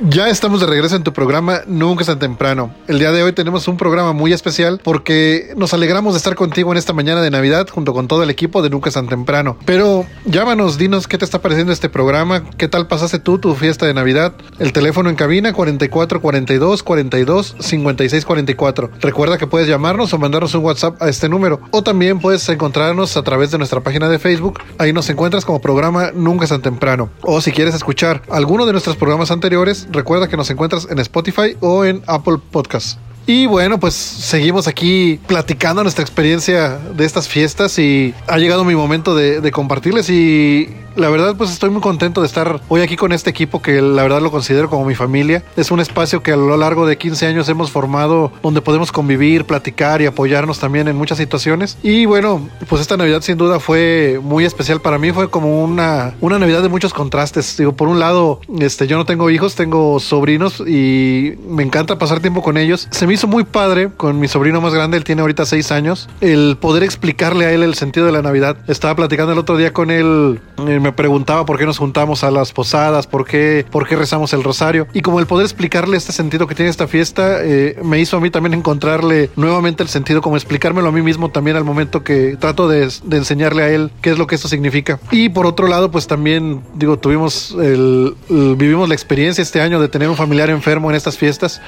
[0.00, 2.74] Ya estamos de regreso en tu programa Nunca es tan temprano.
[2.88, 6.72] El día de hoy tenemos un programa muy especial porque nos alegramos de estar contigo
[6.72, 9.56] en esta mañana de Navidad junto con todo el equipo de Nunca es tan temprano.
[9.64, 13.86] Pero llámanos, dinos qué te está pareciendo este programa, qué tal pasaste tú tu fiesta
[13.86, 14.34] de Navidad.
[14.58, 18.90] El teléfono en cabina 44 42 42 56 44.
[19.00, 23.16] Recuerda que puedes llamarnos o mandarnos un WhatsApp a este número o también puedes encontrarnos
[23.16, 24.60] a través de nuestra página de Facebook.
[24.78, 27.10] Ahí nos encuentras como programa Nunca es tan temprano.
[27.22, 31.56] O si quieres escuchar alguno de nuestros programas anteriores, recuerda que nos encuentras en Spotify
[31.60, 32.98] o en Apple Podcasts.
[33.26, 38.76] Y bueno, pues seguimos aquí platicando nuestra experiencia de estas fiestas y ha llegado mi
[38.76, 42.96] momento de, de compartirles y la verdad pues estoy muy contento de estar hoy aquí
[42.96, 45.42] con este equipo que la verdad lo considero como mi familia.
[45.56, 49.44] Es un espacio que a lo largo de 15 años hemos formado donde podemos convivir,
[49.44, 51.76] platicar y apoyarnos también en muchas situaciones.
[51.82, 56.14] Y bueno, pues esta Navidad sin duda fue muy especial para mí, fue como una,
[56.20, 57.56] una Navidad de muchos contrastes.
[57.56, 62.20] Digo, por un lado, este, yo no tengo hijos, tengo sobrinos y me encanta pasar
[62.20, 62.88] tiempo con ellos.
[62.90, 66.08] Se me hizo muy padre con mi sobrino más grande, él tiene ahorita 6 años,
[66.20, 68.56] el poder explicarle a él el sentido de la Navidad.
[68.68, 72.30] Estaba platicando el otro día con él, eh, me preguntaba por qué nos juntamos a
[72.30, 74.86] las posadas, por qué, por qué rezamos el rosario.
[74.92, 78.20] Y como el poder explicarle este sentido que tiene esta fiesta, eh, me hizo a
[78.20, 82.36] mí también encontrarle nuevamente el sentido, como explicármelo a mí mismo también al momento que
[82.38, 85.00] trato de, de enseñarle a él qué es lo que esto significa.
[85.10, 89.80] Y por otro lado, pues también, digo, tuvimos el, el- vivimos la experiencia este año
[89.80, 91.60] de tener un familiar enfermo en estas fiestas.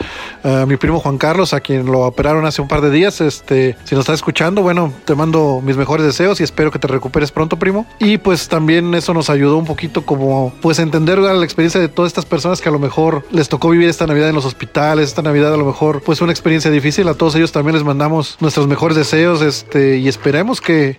[0.44, 3.20] Ah, mi primo Juan Carlos A quien lo operaron hace un par de días.
[3.20, 6.88] Este, si nos estás escuchando, bueno, te mando mis mejores deseos y espero que te
[6.88, 7.86] recuperes pronto, primo.
[8.00, 12.10] Y pues también eso nos ayudó un poquito como pues entender la experiencia de todas
[12.10, 15.22] estas personas que a lo mejor les tocó vivir esta Navidad en los hospitales, esta
[15.22, 17.06] Navidad a lo mejor pues una experiencia difícil.
[17.06, 20.98] A todos ellos también les mandamos nuestros mejores deseos, este, y esperemos que,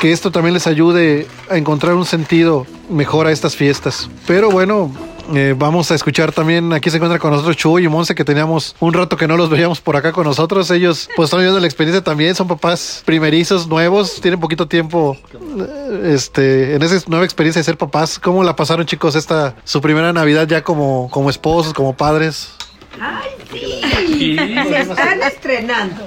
[0.00, 4.08] que esto también les ayude a encontrar un sentido mejor a estas fiestas.
[4.26, 4.90] Pero bueno,
[5.34, 8.76] eh, vamos a escuchar también, aquí se encuentra con nosotros Chuy y Monse, que teníamos
[8.80, 10.70] un rato que no los veíamos por acá con nosotros.
[10.70, 16.12] Ellos pues están viviendo la experiencia también, son papás primerizos, nuevos, tienen poquito tiempo eh,
[16.14, 18.18] este, en esa nueva experiencia de ser papás.
[18.18, 22.50] ¿Cómo la pasaron chicos esta, su primera Navidad ya como, como esposos, como padres?
[23.00, 24.36] ¡Ay, sí!
[24.36, 26.06] Se están estrenando.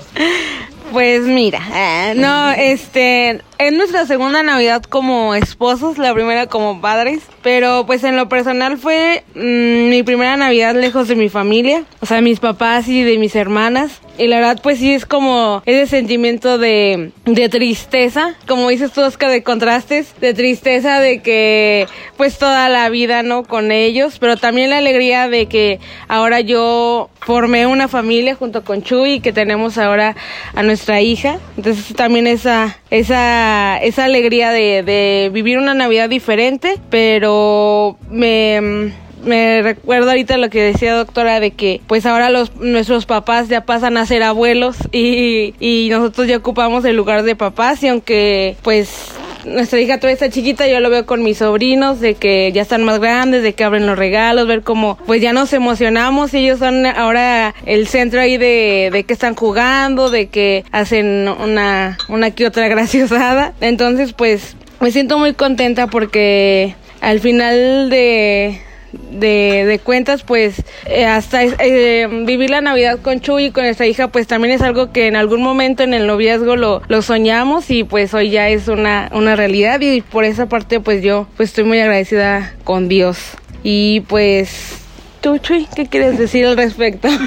[0.91, 7.23] Pues mira, eh, no, este, es nuestra segunda Navidad como esposos, la primera como padres,
[7.41, 12.05] pero pues en lo personal fue mm, mi primera Navidad lejos de mi familia, o
[12.05, 14.01] sea, mis papás y de mis hermanas.
[14.19, 19.01] Y la verdad, pues sí es como ese sentimiento de, de tristeza, como dices tú,
[19.01, 23.43] Oscar, de contrastes, de tristeza de que pues toda la vida, ¿no?
[23.43, 28.81] Con ellos, pero también la alegría de que ahora yo formé una familia junto con
[28.81, 30.15] Chuy y que tenemos ahora
[30.55, 31.39] a nuestra hija.
[31.57, 39.63] Entonces también esa, esa, esa alegría de, de vivir una Navidad diferente, pero me me
[39.63, 43.97] recuerdo ahorita lo que decía doctora de que pues ahora los nuestros papás ya pasan
[43.97, 49.11] a ser abuelos y, y nosotros ya ocupamos el lugar de papás y aunque pues
[49.47, 52.83] nuestra hija todavía está chiquita, yo lo veo con mis sobrinos, de que ya están
[52.83, 56.85] más grandes, de que abren los regalos, ver cómo pues ya nos emocionamos ellos son
[56.85, 62.45] ahora el centro ahí de, de que están jugando, de que hacen una, una que
[62.45, 63.53] otra graciosada.
[63.61, 71.05] Entonces pues me siento muy contenta porque al final de, de, de cuentas, pues eh,
[71.05, 74.91] hasta eh, vivir la Navidad con Chuy y con esta hija, pues también es algo
[74.91, 78.67] que en algún momento en el noviazgo lo, lo soñamos y pues hoy ya es
[78.67, 83.19] una, una realidad y por esa parte pues yo pues estoy muy agradecida con Dios.
[83.63, 84.77] Y pues,
[85.21, 87.07] tú Chuy, ¿qué quieres decir al respecto?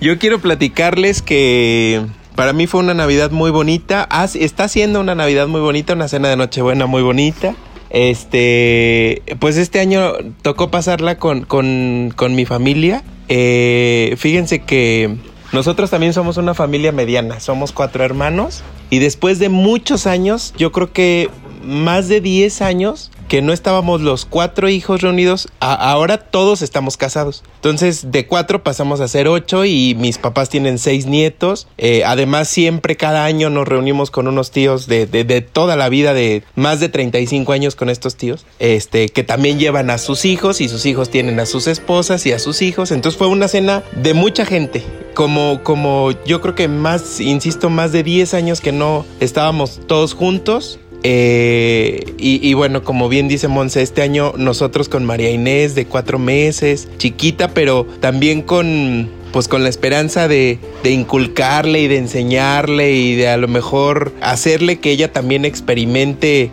[0.00, 4.06] Yo quiero platicarles que para mí fue una Navidad muy bonita.
[4.34, 7.54] está siendo una Navidad muy bonita, una cena de Nochebuena muy bonita.
[7.90, 13.04] Este, pues este año tocó pasarla con, con, con mi familia.
[13.28, 15.16] Eh, fíjense que
[15.52, 20.72] nosotros también somos una familia mediana, somos cuatro hermanos y después de muchos años, yo
[20.72, 21.30] creo que
[21.66, 27.42] más de 10 años, que no estábamos los cuatro hijos reunidos, ahora todos estamos casados.
[27.56, 31.66] Entonces, de cuatro pasamos a ser ocho y mis papás tienen seis nietos.
[31.78, 36.14] Eh, además, siempre cada año nos reunimos con unos tíos de, de, toda la vida,
[36.14, 40.60] de más de 35 años con estos tíos, este, que también llevan a sus hijos
[40.60, 42.92] y sus hijos tienen a sus esposas y a sus hijos.
[42.92, 44.84] Entonces, fue una cena de mucha gente.
[45.14, 50.12] Como, como yo creo que más, insisto, más de 10 años que no estábamos todos
[50.12, 55.86] juntos eh, y, bueno, como bien dice Monse, este año nosotros con María Inés de
[55.86, 61.98] cuatro meses, chiquita, pero también con pues con la esperanza de, de, inculcarle y de
[61.98, 66.50] enseñarle y de a lo mejor hacerle que ella también experimente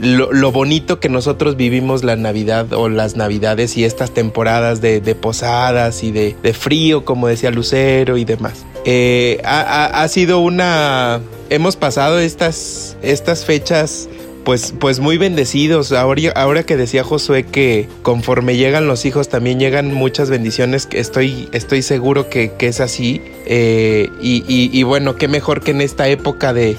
[0.00, 6.02] lo, bonito que nosotros vivimos la Navidad o las Navidades y estas temporadas de, posadas
[6.02, 8.64] y de, frío, como decía Lucero y demás.
[8.84, 11.20] Eh, ha, sido una...
[11.50, 14.08] Hemos pasado estas, estas fechas
[14.44, 15.92] pues, pues muy bendecidos.
[15.92, 21.48] Ahora, ahora que decía Josué que conforme llegan los hijos también llegan muchas bendiciones, estoy,
[21.52, 23.20] estoy seguro que, es así.
[23.46, 26.76] Eh, y, bueno, qué mejor que en esta época de,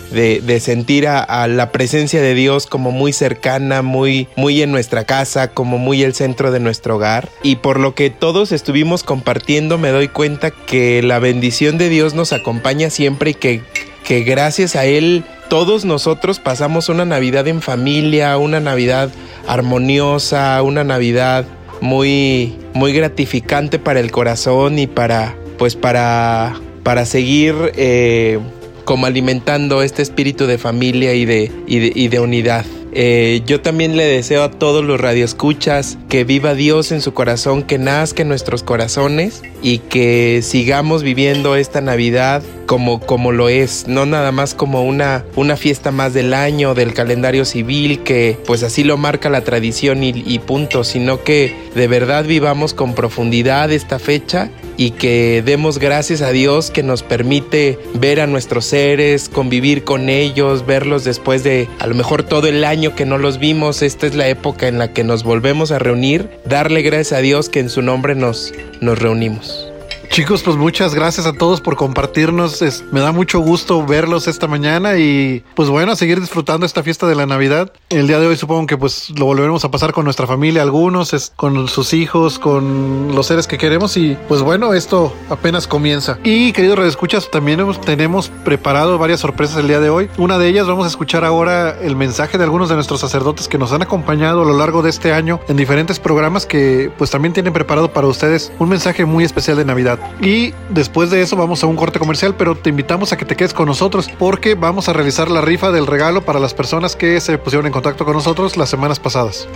[0.60, 5.78] sentir a, la presencia de Dios como muy cercana, muy, muy en nuestra casa, como
[5.78, 7.30] muy el centro de nuestro hogar.
[7.44, 12.14] Y por lo que todos estuvimos compartiendo, me doy cuenta que la bendición de Dios
[12.14, 13.62] nos acompaña siempre y que,
[14.04, 19.10] que gracias a Él todos nosotros pasamos una Navidad en familia, una Navidad
[19.48, 21.46] armoniosa, una Navidad
[21.82, 28.40] muy, muy gratificante para el corazón y para, pues para, para seguir eh,
[28.86, 32.66] como alimentando este espíritu de familia y de, y de unidad.
[32.98, 37.62] Eh, yo también le deseo a todos los radioescuchas que viva Dios en su corazón,
[37.62, 43.88] que nazca en nuestros corazones y que sigamos viviendo esta Navidad como, como lo es,
[43.88, 48.64] no nada más como una, una fiesta más del año, del calendario civil, que pues
[48.64, 54.00] así lo marca la tradición y, punto, sino que de verdad vivamos con profundidad esta
[54.00, 59.84] fecha y que demos gracias a Dios que nos permite ver a nuestros seres, convivir
[59.84, 63.82] con ellos, verlos después de a lo mejor todo el año que no los vimos.
[63.82, 66.30] Esta es la época en la que nos volvemos a reunir.
[66.46, 69.75] Darle gracias a Dios que en su nombre nos, nos reunimos.
[70.16, 72.64] Chicos, pues muchas gracias a todos por compartirnos.
[72.94, 77.16] Me da mucho gusto verlos esta mañana y pues bueno, seguir disfrutando esta fiesta de
[77.16, 77.74] la Navidad.
[77.90, 81.34] El día de hoy supongo que pues lo volveremos a pasar con nuestra familia, algunos,
[81.36, 86.18] con sus hijos, con los seres que queremos y pues bueno, esto apenas comienza.
[86.24, 90.10] Y queridos redescuchas, también tenemos preparado varias sorpresas el día de hoy.
[90.18, 93.58] Una de ellas vamos a escuchar ahora el mensaje de algunos de nuestros sacerdotes que
[93.58, 97.34] nos han acompañado a lo largo de este año en diferentes programas que pues también
[97.34, 100.05] tienen preparado para ustedes un mensaje muy especial de Navidad.
[100.22, 103.36] Y después de eso vamos a un corte comercial, pero te invitamos a que te
[103.36, 107.20] quedes con nosotros porque vamos a realizar la rifa del regalo para las personas que
[107.20, 109.48] se pusieron en contacto con nosotros las semanas pasadas.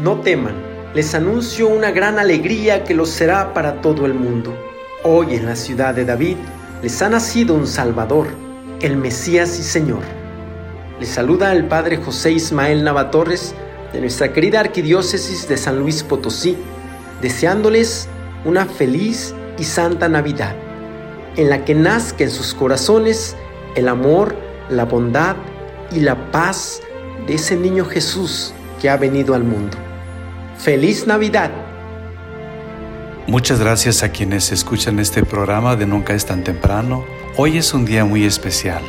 [0.00, 0.54] No teman,
[0.94, 4.56] les anuncio una gran alegría que los será para todo el mundo.
[5.02, 6.36] Hoy en la ciudad de David
[6.82, 8.28] les ha nacido un Salvador,
[8.80, 10.02] el Mesías y Señor.
[11.00, 13.54] Les saluda el Padre José Ismael Navatorres
[13.92, 16.56] de nuestra querida Arquidiócesis de San Luis Potosí,
[17.24, 18.06] deseándoles
[18.44, 20.54] una feliz y santa Navidad,
[21.36, 23.34] en la que nazca en sus corazones
[23.76, 24.36] el amor,
[24.68, 25.34] la bondad
[25.90, 26.82] y la paz
[27.26, 29.78] de ese niño Jesús que ha venido al mundo.
[30.58, 31.50] ¡Feliz Navidad!
[33.26, 37.06] Muchas gracias a quienes escuchan este programa de Nunca es tan temprano.
[37.38, 38.82] Hoy es un día muy especial.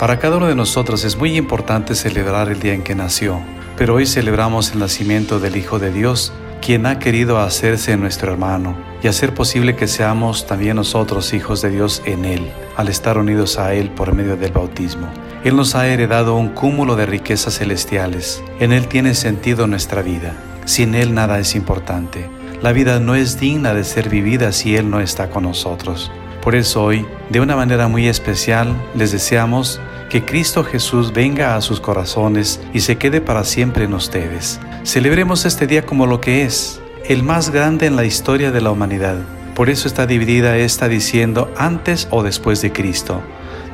[0.00, 3.40] Para cada uno de nosotros es muy importante celebrar el día en que nació,
[3.76, 8.76] pero hoy celebramos el nacimiento del Hijo de Dios, quien ha querido hacerse nuestro hermano
[9.02, 13.58] y hacer posible que seamos también nosotros hijos de Dios en Él, al estar unidos
[13.58, 15.08] a Él por medio del bautismo.
[15.44, 18.42] Él nos ha heredado un cúmulo de riquezas celestiales.
[18.58, 20.34] En Él tiene sentido nuestra vida.
[20.64, 22.28] Sin Él nada es importante.
[22.60, 26.10] La vida no es digna de ser vivida si Él no está con nosotros.
[26.42, 31.60] Por eso hoy, de una manera muy especial, les deseamos que Cristo Jesús venga a
[31.60, 34.58] sus corazones y se quede para siempre en ustedes.
[34.84, 38.70] Celebremos este día como lo que es, el más grande en la historia de la
[38.70, 39.18] humanidad.
[39.54, 43.20] Por eso está dividida esta diciendo antes o después de Cristo.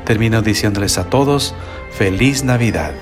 [0.04, 1.54] Termino diciéndoles a todos,
[1.90, 2.94] feliz Navidad.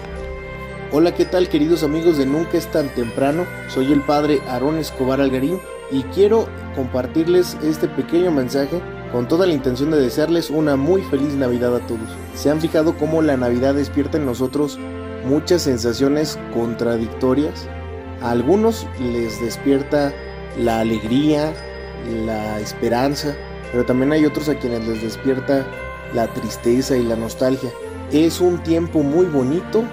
[0.91, 3.47] Hola, ¿qué tal queridos amigos de Nunca es tan temprano?
[3.69, 5.59] Soy el padre Aarón Escobar Algarín
[5.91, 8.83] y quiero compartirles este pequeño mensaje
[9.13, 12.09] con toda la intención de desearles una muy feliz Navidad a todos.
[12.35, 14.79] ¿Se han fijado cómo la Navidad despierta en nosotros
[15.27, 17.69] muchas sensaciones contradictorias?
[18.23, 20.15] A algunos les despierta
[20.59, 21.53] la alegría,
[22.25, 23.37] la esperanza,
[23.71, 25.67] pero también hay otros a quienes les despierta
[26.15, 27.71] la tristeza y la nostalgia.
[28.13, 29.85] Es un tiempo muy bonito,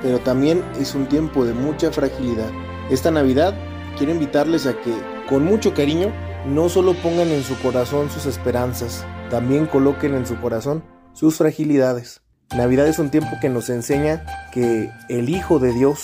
[0.00, 2.50] pero también es un tiempo de mucha fragilidad.
[2.90, 3.54] Esta Navidad
[3.98, 4.92] quiero invitarles a que
[5.28, 6.10] con mucho cariño
[6.46, 10.82] no solo pongan en su corazón sus esperanzas, también coloquen en su corazón
[11.12, 12.22] sus fragilidades.
[12.56, 16.02] Navidad es un tiempo que nos enseña que el Hijo de Dios,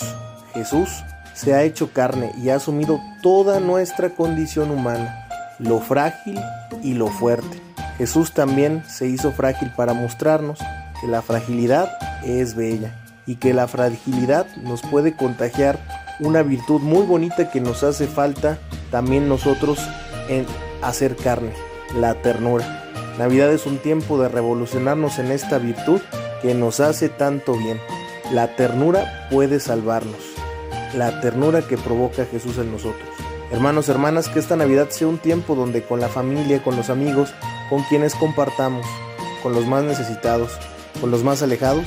[0.53, 0.89] Jesús,
[1.33, 5.27] se ha hecho carne y ha asumido toda nuestra condición humana,
[5.59, 6.39] lo frágil
[6.83, 7.61] y lo fuerte.
[7.97, 10.59] Jesús también se hizo frágil para mostrarnos
[11.01, 11.91] que la fragilidad
[12.23, 15.79] es bella y que la fragilidad nos puede contagiar
[16.19, 18.57] una virtud muy bonita que nos hace falta
[18.91, 19.79] también nosotros
[20.29, 20.45] en
[20.81, 21.51] hacer carne,
[21.95, 22.85] la ternura.
[23.17, 25.99] Navidad es un tiempo de revolucionarnos en esta virtud
[26.41, 27.79] que nos hace tanto bien.
[28.31, 30.21] La ternura puede salvarnos.
[30.95, 33.09] La ternura que provoca Jesús en nosotros.
[33.51, 37.33] Hermanos, hermanas, que esta Navidad sea un tiempo donde con la familia, con los amigos,
[37.69, 38.85] con quienes compartamos,
[39.41, 40.51] con los más necesitados,
[41.01, 41.85] con los más alejados,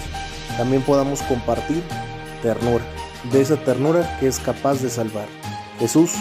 [0.57, 1.83] también podamos compartir
[2.43, 2.85] ternura,
[3.31, 5.27] de esa ternura que es capaz de salvar.
[5.79, 6.13] Jesús,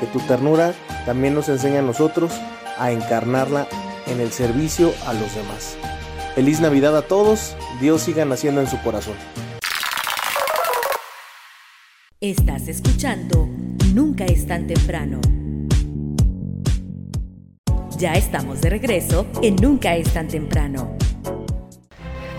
[0.00, 0.74] que tu ternura
[1.04, 2.32] también nos enseña a nosotros
[2.78, 3.66] a encarnarla
[4.06, 5.76] en el servicio a los demás.
[6.34, 9.14] Feliz Navidad a todos, Dios siga naciendo en su corazón.
[12.20, 13.48] Estás escuchando
[13.94, 15.20] Nunca es tan temprano.
[17.98, 20.96] Ya estamos de regreso en Nunca es tan temprano.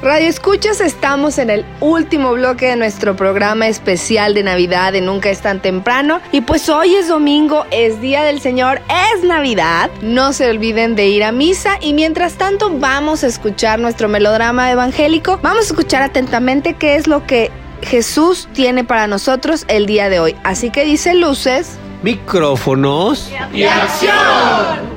[0.02, 5.32] Radio Escuchas, estamos en el último bloque de nuestro programa especial de Navidad de Nunca
[5.32, 6.22] es tan temprano.
[6.32, 8.80] Y pues hoy es domingo, es Día del Señor,
[9.16, 9.90] es Navidad.
[10.04, 14.72] No se olviden de ir a misa y mientras tanto vamos a escuchar nuestro melodrama
[14.72, 15.40] evangélico.
[15.42, 17.50] Vamos a escuchar atentamente qué es lo que
[17.82, 20.36] Jesús tiene para nosotros el día de hoy.
[20.44, 21.72] Así que dice luces.
[22.04, 23.32] Micrófonos.
[23.52, 24.97] Y acción.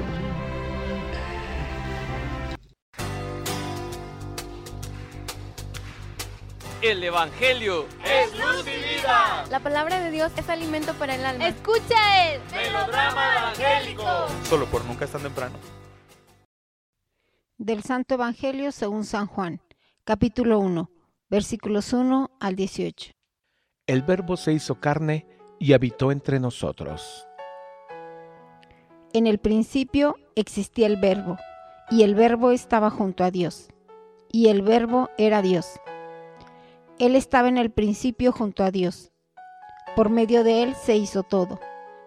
[6.91, 9.45] El Evangelio es luz y vida.
[9.49, 11.47] La palabra de Dios es alimento para el alma.
[11.47, 14.03] Escucha el melodrama evangélico.
[14.43, 15.55] Solo por nunca es tan temprano.
[17.59, 19.61] Del Santo Evangelio según San Juan,
[20.03, 20.91] capítulo 1,
[21.29, 23.13] versículos 1 al 18.
[23.87, 25.29] El Verbo se hizo carne
[25.61, 27.25] y habitó entre nosotros.
[29.13, 31.37] En el principio existía el Verbo,
[31.89, 33.69] y el Verbo estaba junto a Dios,
[34.33, 35.79] y el Verbo era Dios.
[37.01, 39.11] Él estaba en el principio junto a Dios.
[39.97, 41.59] Por medio de Él se hizo todo.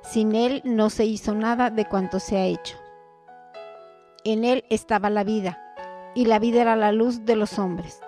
[0.03, 2.77] Sin Él no se hizo nada de cuanto se ha hecho.
[4.23, 5.59] En Él estaba la vida,
[6.13, 8.01] y la vida era la luz de los hombres.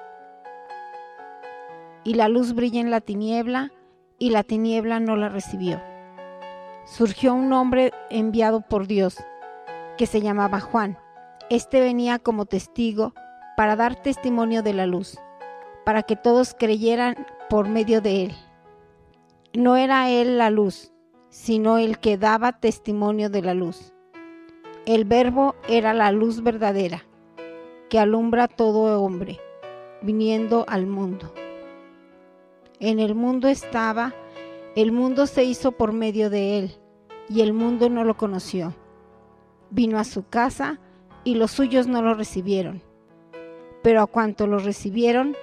[2.03, 3.71] Y la luz brilla en la tiniebla,
[4.19, 5.81] y la tiniebla no la recibió.
[6.85, 9.17] Surgió un hombre enviado por Dios,
[9.97, 10.99] que se llamaba Juan.
[11.49, 13.15] Este venía como testigo
[13.57, 15.17] para dar testimonio de la luz,
[15.85, 17.15] para que todos creyeran
[17.49, 18.33] por medio de él.
[19.53, 20.91] No era él la luz,
[21.29, 23.93] sino el que daba testimonio de la luz.
[24.85, 27.05] El verbo era la luz verdadera,
[27.89, 29.39] que alumbra a todo hombre,
[30.01, 31.33] viniendo al mundo.
[32.79, 34.13] En el mundo estaba,
[34.75, 36.75] el mundo se hizo por medio de él,
[37.29, 38.73] y el mundo no lo conoció.
[39.69, 40.79] Vino a su casa,
[41.23, 42.83] y los suyos no lo recibieron.
[43.81, 45.35] Pero a cuanto lo recibieron,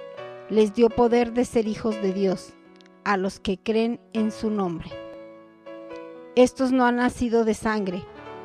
[0.49, 2.53] les dio poder de ser hijos de Dios,
[3.03, 4.89] a los que creen en su nombre.
[6.35, 8.03] Estos no han nacido de sangre,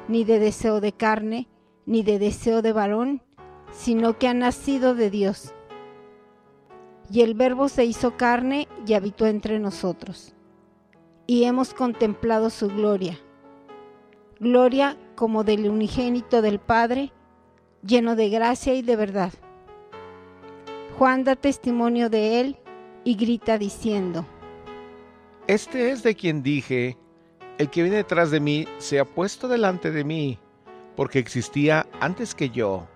[0.09, 1.49] ni de deseo de carne,
[1.86, 3.22] ni de deseo de varón,
[3.72, 5.55] sino que han nacido de Dios.
[7.11, 10.34] Y el Verbo se hizo carne y habitó entre nosotros.
[11.26, 13.18] Y hemos contemplado su gloria,
[14.40, 17.12] gloria como del unigénito del Padre,
[17.82, 19.32] lleno de gracia y de verdad.
[20.99, 22.57] Juan da testimonio de él
[23.05, 24.26] y grita diciendo,
[25.46, 26.99] Este es de quien dije,
[27.57, 30.40] el que viene detrás de mí se ha puesto delante de mí,
[30.96, 32.88] porque existía antes que yo.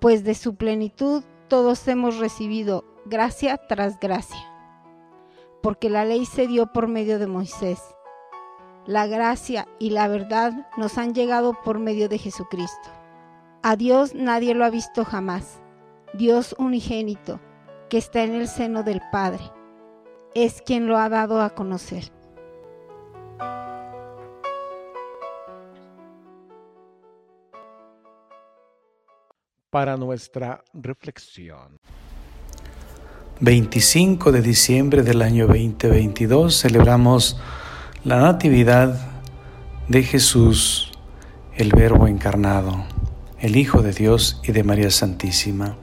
[0.00, 4.44] Pues de su plenitud todos hemos recibido gracia tras gracia,
[5.62, 7.78] porque la ley se dio por medio de Moisés.
[8.84, 12.90] La gracia y la verdad nos han llegado por medio de Jesucristo.
[13.62, 15.60] A Dios nadie lo ha visto jamás.
[16.16, 17.40] Dios unigénito,
[17.90, 19.42] que está en el seno del Padre,
[20.34, 22.10] es quien lo ha dado a conocer.
[29.70, 31.78] Para nuestra reflexión.
[33.40, 37.38] 25 de diciembre del año 2022 celebramos
[38.04, 38.98] la Natividad
[39.88, 40.92] de Jesús,
[41.54, 42.86] el Verbo encarnado,
[43.38, 45.76] el Hijo de Dios y de María Santísima.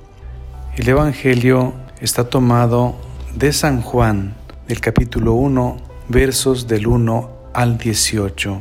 [0.75, 2.95] El Evangelio está tomado
[3.35, 4.33] de San Juan,
[4.67, 5.77] del capítulo 1,
[6.09, 8.59] versos del 1 al 18.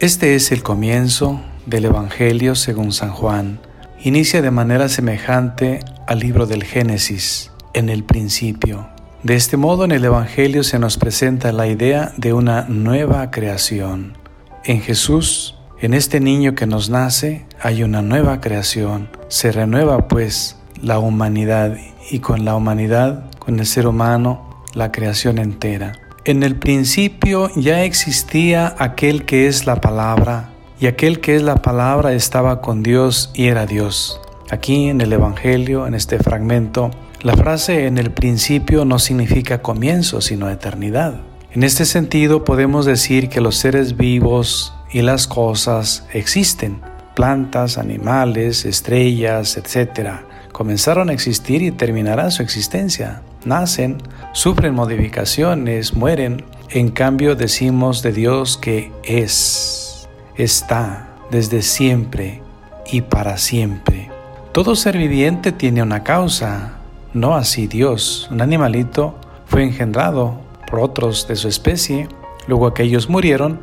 [0.00, 3.60] Este es el comienzo del Evangelio según San Juan.
[4.02, 8.88] Inicia de manera semejante al libro del Génesis, en el principio.
[9.22, 14.18] De este modo en el Evangelio se nos presenta la idea de una nueva creación.
[14.64, 19.10] En Jesús, en este niño que nos nace, hay una nueva creación.
[19.28, 21.76] Se renueva pues la humanidad
[22.10, 25.92] y con la humanidad, con el ser humano, la creación entera.
[26.24, 31.56] En el principio ya existía aquel que es la palabra y aquel que es la
[31.56, 34.20] palabra estaba con Dios y era Dios.
[34.50, 36.90] Aquí en el Evangelio, en este fragmento,
[37.22, 41.20] la frase en el principio no significa comienzo, sino eternidad.
[41.52, 46.80] En este sentido podemos decir que los seres vivos y las cosas existen,
[47.14, 50.22] plantas, animales, estrellas, etc.
[50.52, 53.22] Comenzaron a existir y terminarán su existencia.
[53.44, 53.98] Nacen,
[54.32, 56.44] sufren modificaciones, mueren.
[56.68, 62.42] En cambio decimos de Dios que es, está desde siempre
[62.90, 64.10] y para siempre.
[64.52, 66.74] Todo ser viviente tiene una causa,
[67.14, 68.28] no así Dios.
[68.30, 69.14] Un animalito
[69.46, 70.38] fue engendrado
[70.68, 72.08] por otros de su especie,
[72.46, 73.60] luego aquellos murieron,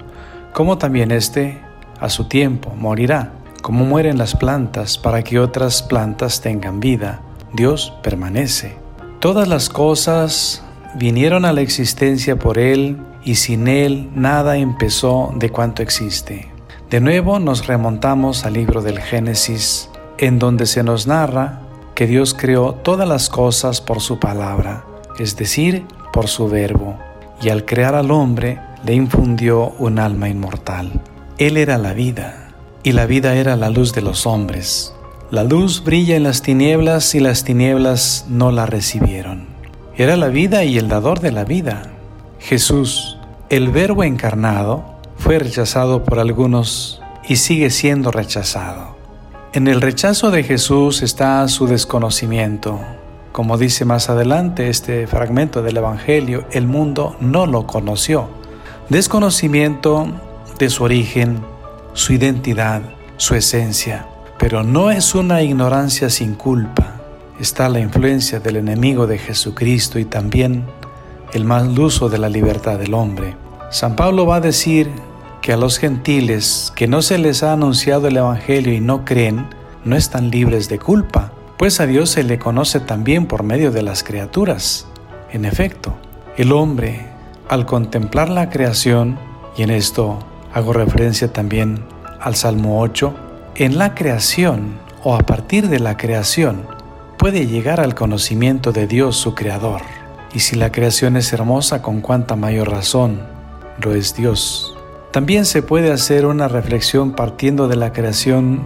[0.54, 1.60] como también éste
[2.00, 7.22] a su tiempo morirá, como mueren las plantas para que otras plantas tengan vida.
[7.53, 8.78] Dios permanece.
[9.20, 10.64] Todas las cosas
[10.95, 16.51] vinieron a la existencia por Él y sin Él nada empezó de cuanto existe.
[16.89, 21.62] De nuevo nos remontamos al libro del Génesis, en donde se nos narra
[21.95, 24.86] que Dios creó todas las cosas por su palabra,
[25.20, 26.97] es decir, por su verbo,
[27.41, 31.01] y al crear al hombre le infundió un alma inmortal.
[31.38, 32.49] Él era la vida,
[32.84, 34.94] y la vida era la luz de los hombres.
[35.32, 39.48] La luz brilla en las tinieblas y las tinieblas no la recibieron.
[39.96, 41.92] era la vida y el dador de la vida.
[42.40, 43.18] Jesús,
[43.50, 44.86] el verbo encarnado,
[45.18, 48.98] fue rechazado por algunos y sigue siendo rechazado.
[49.52, 52.80] En el rechazo de Jesús está su desconocimiento.
[53.32, 58.30] Como dice más adelante este fragmento del Evangelio, el mundo no lo conoció.
[58.90, 60.08] Desconocimiento
[60.58, 61.42] de su origen,
[62.00, 62.82] su identidad,
[63.18, 64.08] su esencia.
[64.38, 66.95] Pero no es una ignorancia sin culpa.
[67.41, 70.64] Está la influencia del enemigo de Jesucristo y también
[71.34, 73.36] el mal uso de la libertad del hombre.
[73.70, 74.89] San Pablo va a decir
[75.41, 79.47] que a los gentiles que no se les ha anunciado el Evangelio y no creen,
[79.84, 83.82] no están libres de culpa, pues a Dios se le conoce también por medio de
[83.82, 84.88] las criaturas.
[85.34, 85.97] En efecto,
[86.38, 87.08] el hombre,
[87.50, 89.20] al contemplar la creación,
[89.58, 90.20] y en esto
[90.54, 91.84] hago referencia también
[92.20, 93.14] al Salmo 8,
[93.56, 96.66] en la creación o a partir de la creación
[97.18, 99.82] puede llegar al conocimiento de Dios su Creador.
[100.34, 103.22] Y si la creación es hermosa, con cuánta mayor razón
[103.82, 104.76] lo es Dios.
[105.12, 108.62] También se puede hacer una reflexión partiendo de la creación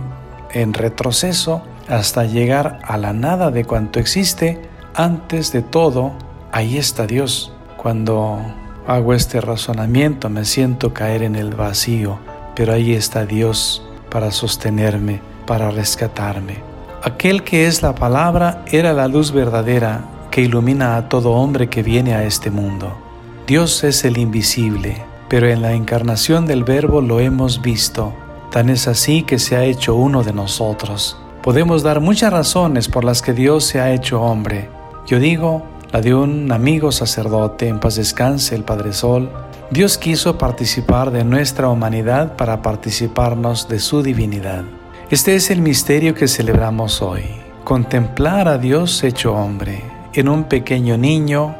[0.51, 4.61] en retroceso hasta llegar a la nada de cuanto existe.
[4.93, 6.13] Antes de todo,
[6.51, 7.53] ahí está Dios.
[7.77, 8.39] Cuando
[8.87, 12.19] hago este razonamiento me siento caer en el vacío,
[12.55, 16.57] pero ahí está Dios para sostenerme, para rescatarme.
[17.03, 21.83] Aquel que es la palabra era la luz verdadera que ilumina a todo hombre que
[21.83, 22.97] viene a este mundo.
[23.45, 28.13] Dios es el invisible, pero en la encarnación del Verbo lo hemos visto.
[28.51, 31.17] Tan es así que se ha hecho uno de nosotros.
[31.41, 34.69] Podemos dar muchas razones por las que Dios se ha hecho hombre.
[35.05, 35.63] Yo digo,
[35.93, 39.29] la de un amigo sacerdote, en paz descanse el Padre Sol.
[39.69, 44.63] Dios quiso participar de nuestra humanidad para participarnos de su divinidad.
[45.11, 47.21] Este es el misterio que celebramos hoy.
[47.63, 49.83] Contemplar a Dios hecho hombre
[50.15, 51.55] en un pequeño niño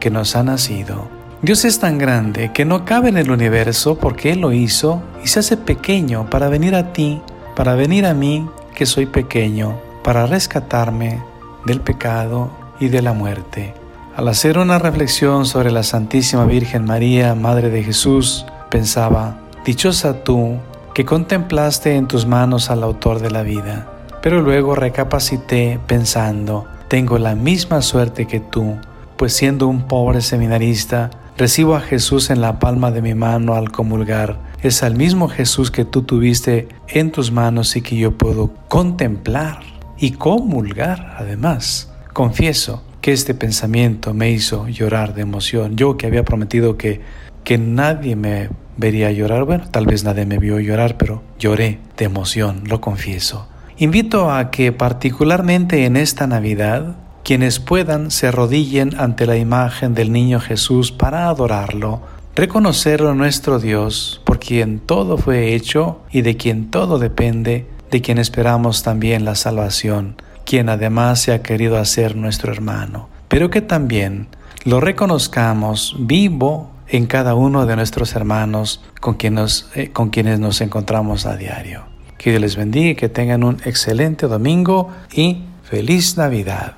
[0.00, 1.08] que nos ha nacido.
[1.42, 5.26] Dios es tan grande que no cabe en el universo porque Él lo hizo y
[5.26, 7.20] se hace pequeño para venir a ti,
[7.54, 11.22] para venir a mí que soy pequeño, para rescatarme
[11.66, 13.74] del pecado y de la muerte.
[14.16, 20.56] Al hacer una reflexión sobre la Santísima Virgen María, Madre de Jesús, pensaba, dichosa tú
[20.94, 23.86] que contemplaste en tus manos al autor de la vida.
[24.22, 28.76] Pero luego recapacité pensando, tengo la misma suerte que tú,
[29.18, 33.70] pues siendo un pobre seminarista, recibo a Jesús en la palma de mi mano al
[33.70, 34.38] comulgar.
[34.62, 39.60] Es al mismo Jesús que tú tuviste en tus manos y que yo puedo contemplar
[39.98, 41.92] y comulgar además.
[42.16, 45.76] Confieso que este pensamiento me hizo llorar de emoción.
[45.76, 47.02] Yo que había prometido que,
[47.44, 48.48] que nadie me
[48.78, 53.48] vería llorar, bueno, tal vez nadie me vio llorar, pero lloré de emoción, lo confieso.
[53.76, 60.10] Invito a que particularmente en esta Navidad, quienes puedan se arrodillen ante la imagen del
[60.10, 62.00] niño Jesús para adorarlo,
[62.34, 68.16] reconocerlo nuestro Dios, por quien todo fue hecho y de quien todo depende, de quien
[68.16, 70.16] esperamos también la salvación,
[70.46, 74.28] quien además se ha querido hacer nuestro hermano, pero que también
[74.64, 81.36] lo reconozcamos vivo en cada uno de nuestros hermanos con, eh, quienes nos encontramos a
[81.36, 81.84] diario.
[82.16, 86.74] Que Dios les bendiga y que tengan un excelente domingo y feliz Navidad.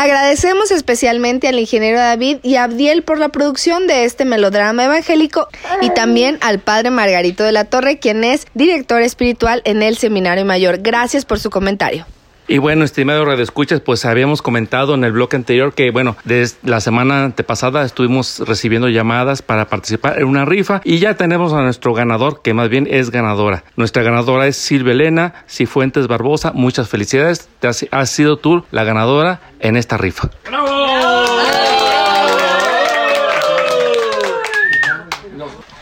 [0.00, 5.48] Agradecemos especialmente al ingeniero David y a Abdiel por la producción de este melodrama evangélico
[5.82, 10.46] y también al padre Margarito de la Torre, quien es director espiritual en el Seminario
[10.46, 10.78] Mayor.
[10.78, 12.06] Gracias por su comentario.
[12.50, 16.58] Y bueno, estimado Radio Escuchas, pues habíamos comentado en el bloque anterior que, bueno, desde
[16.64, 21.62] la semana antepasada estuvimos recibiendo llamadas para participar en una rifa y ya tenemos a
[21.62, 23.62] nuestro ganador, que más bien es ganadora.
[23.76, 26.50] Nuestra ganadora es Silvia Elena Cifuentes Barbosa.
[26.52, 27.48] Muchas felicidades.
[27.60, 30.30] Te has, has sido tú la ganadora en esta rifa.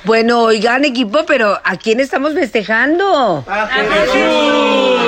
[0.04, 3.44] Bueno, oigan equipo, pero ¿a quién estamos festejando?
[3.46, 5.07] Entonces,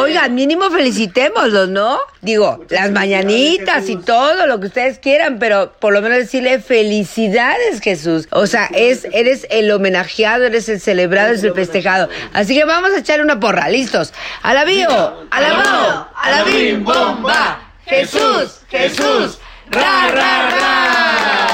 [0.00, 1.98] oigan, mínimo felicitémoslos, ¿no?
[2.20, 7.80] Digo, las mañanitas y todo lo que ustedes quieran, pero por lo menos decirle felicidades,
[7.80, 8.28] Jesús.
[8.30, 12.08] O sea, es, eres el homenajeado, eres el celebrado, eres el festejado.
[12.32, 14.12] Así que vamos a echar una porra, listos.
[14.42, 14.88] Alabío,
[15.30, 17.72] alabao, alabim, bomba.
[17.86, 19.38] Jesús, Jesús,
[19.70, 21.49] ra, ra, ra.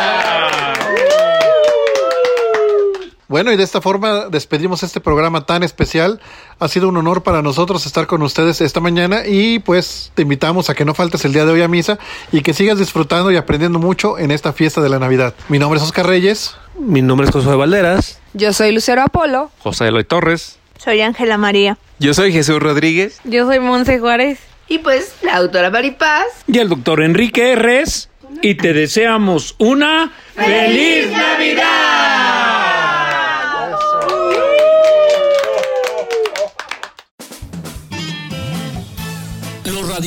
[3.29, 6.21] Bueno, y de esta forma despedimos este programa tan especial.
[6.61, 10.71] Ha sido un honor para nosotros estar con ustedes esta mañana y pues te invitamos
[10.71, 11.99] a que no faltes el día de hoy a misa
[12.31, 15.35] y que sigas disfrutando y aprendiendo mucho en esta fiesta de la Navidad.
[15.49, 16.55] Mi nombre es Oscar Reyes.
[16.79, 18.21] Mi nombre es Josué Valderas.
[18.33, 19.51] Yo soy Lucero Apolo.
[19.59, 20.59] José Eloy Torres.
[20.79, 21.79] Soy Ángela María.
[21.99, 23.19] Yo soy Jesús Rodríguez.
[23.25, 24.39] Yo soy Monse Juárez.
[24.69, 26.27] Y pues la doctora Maripaz.
[26.47, 28.09] Y el doctor Enrique Herres.
[28.43, 32.26] Y te deseamos una feliz Navidad.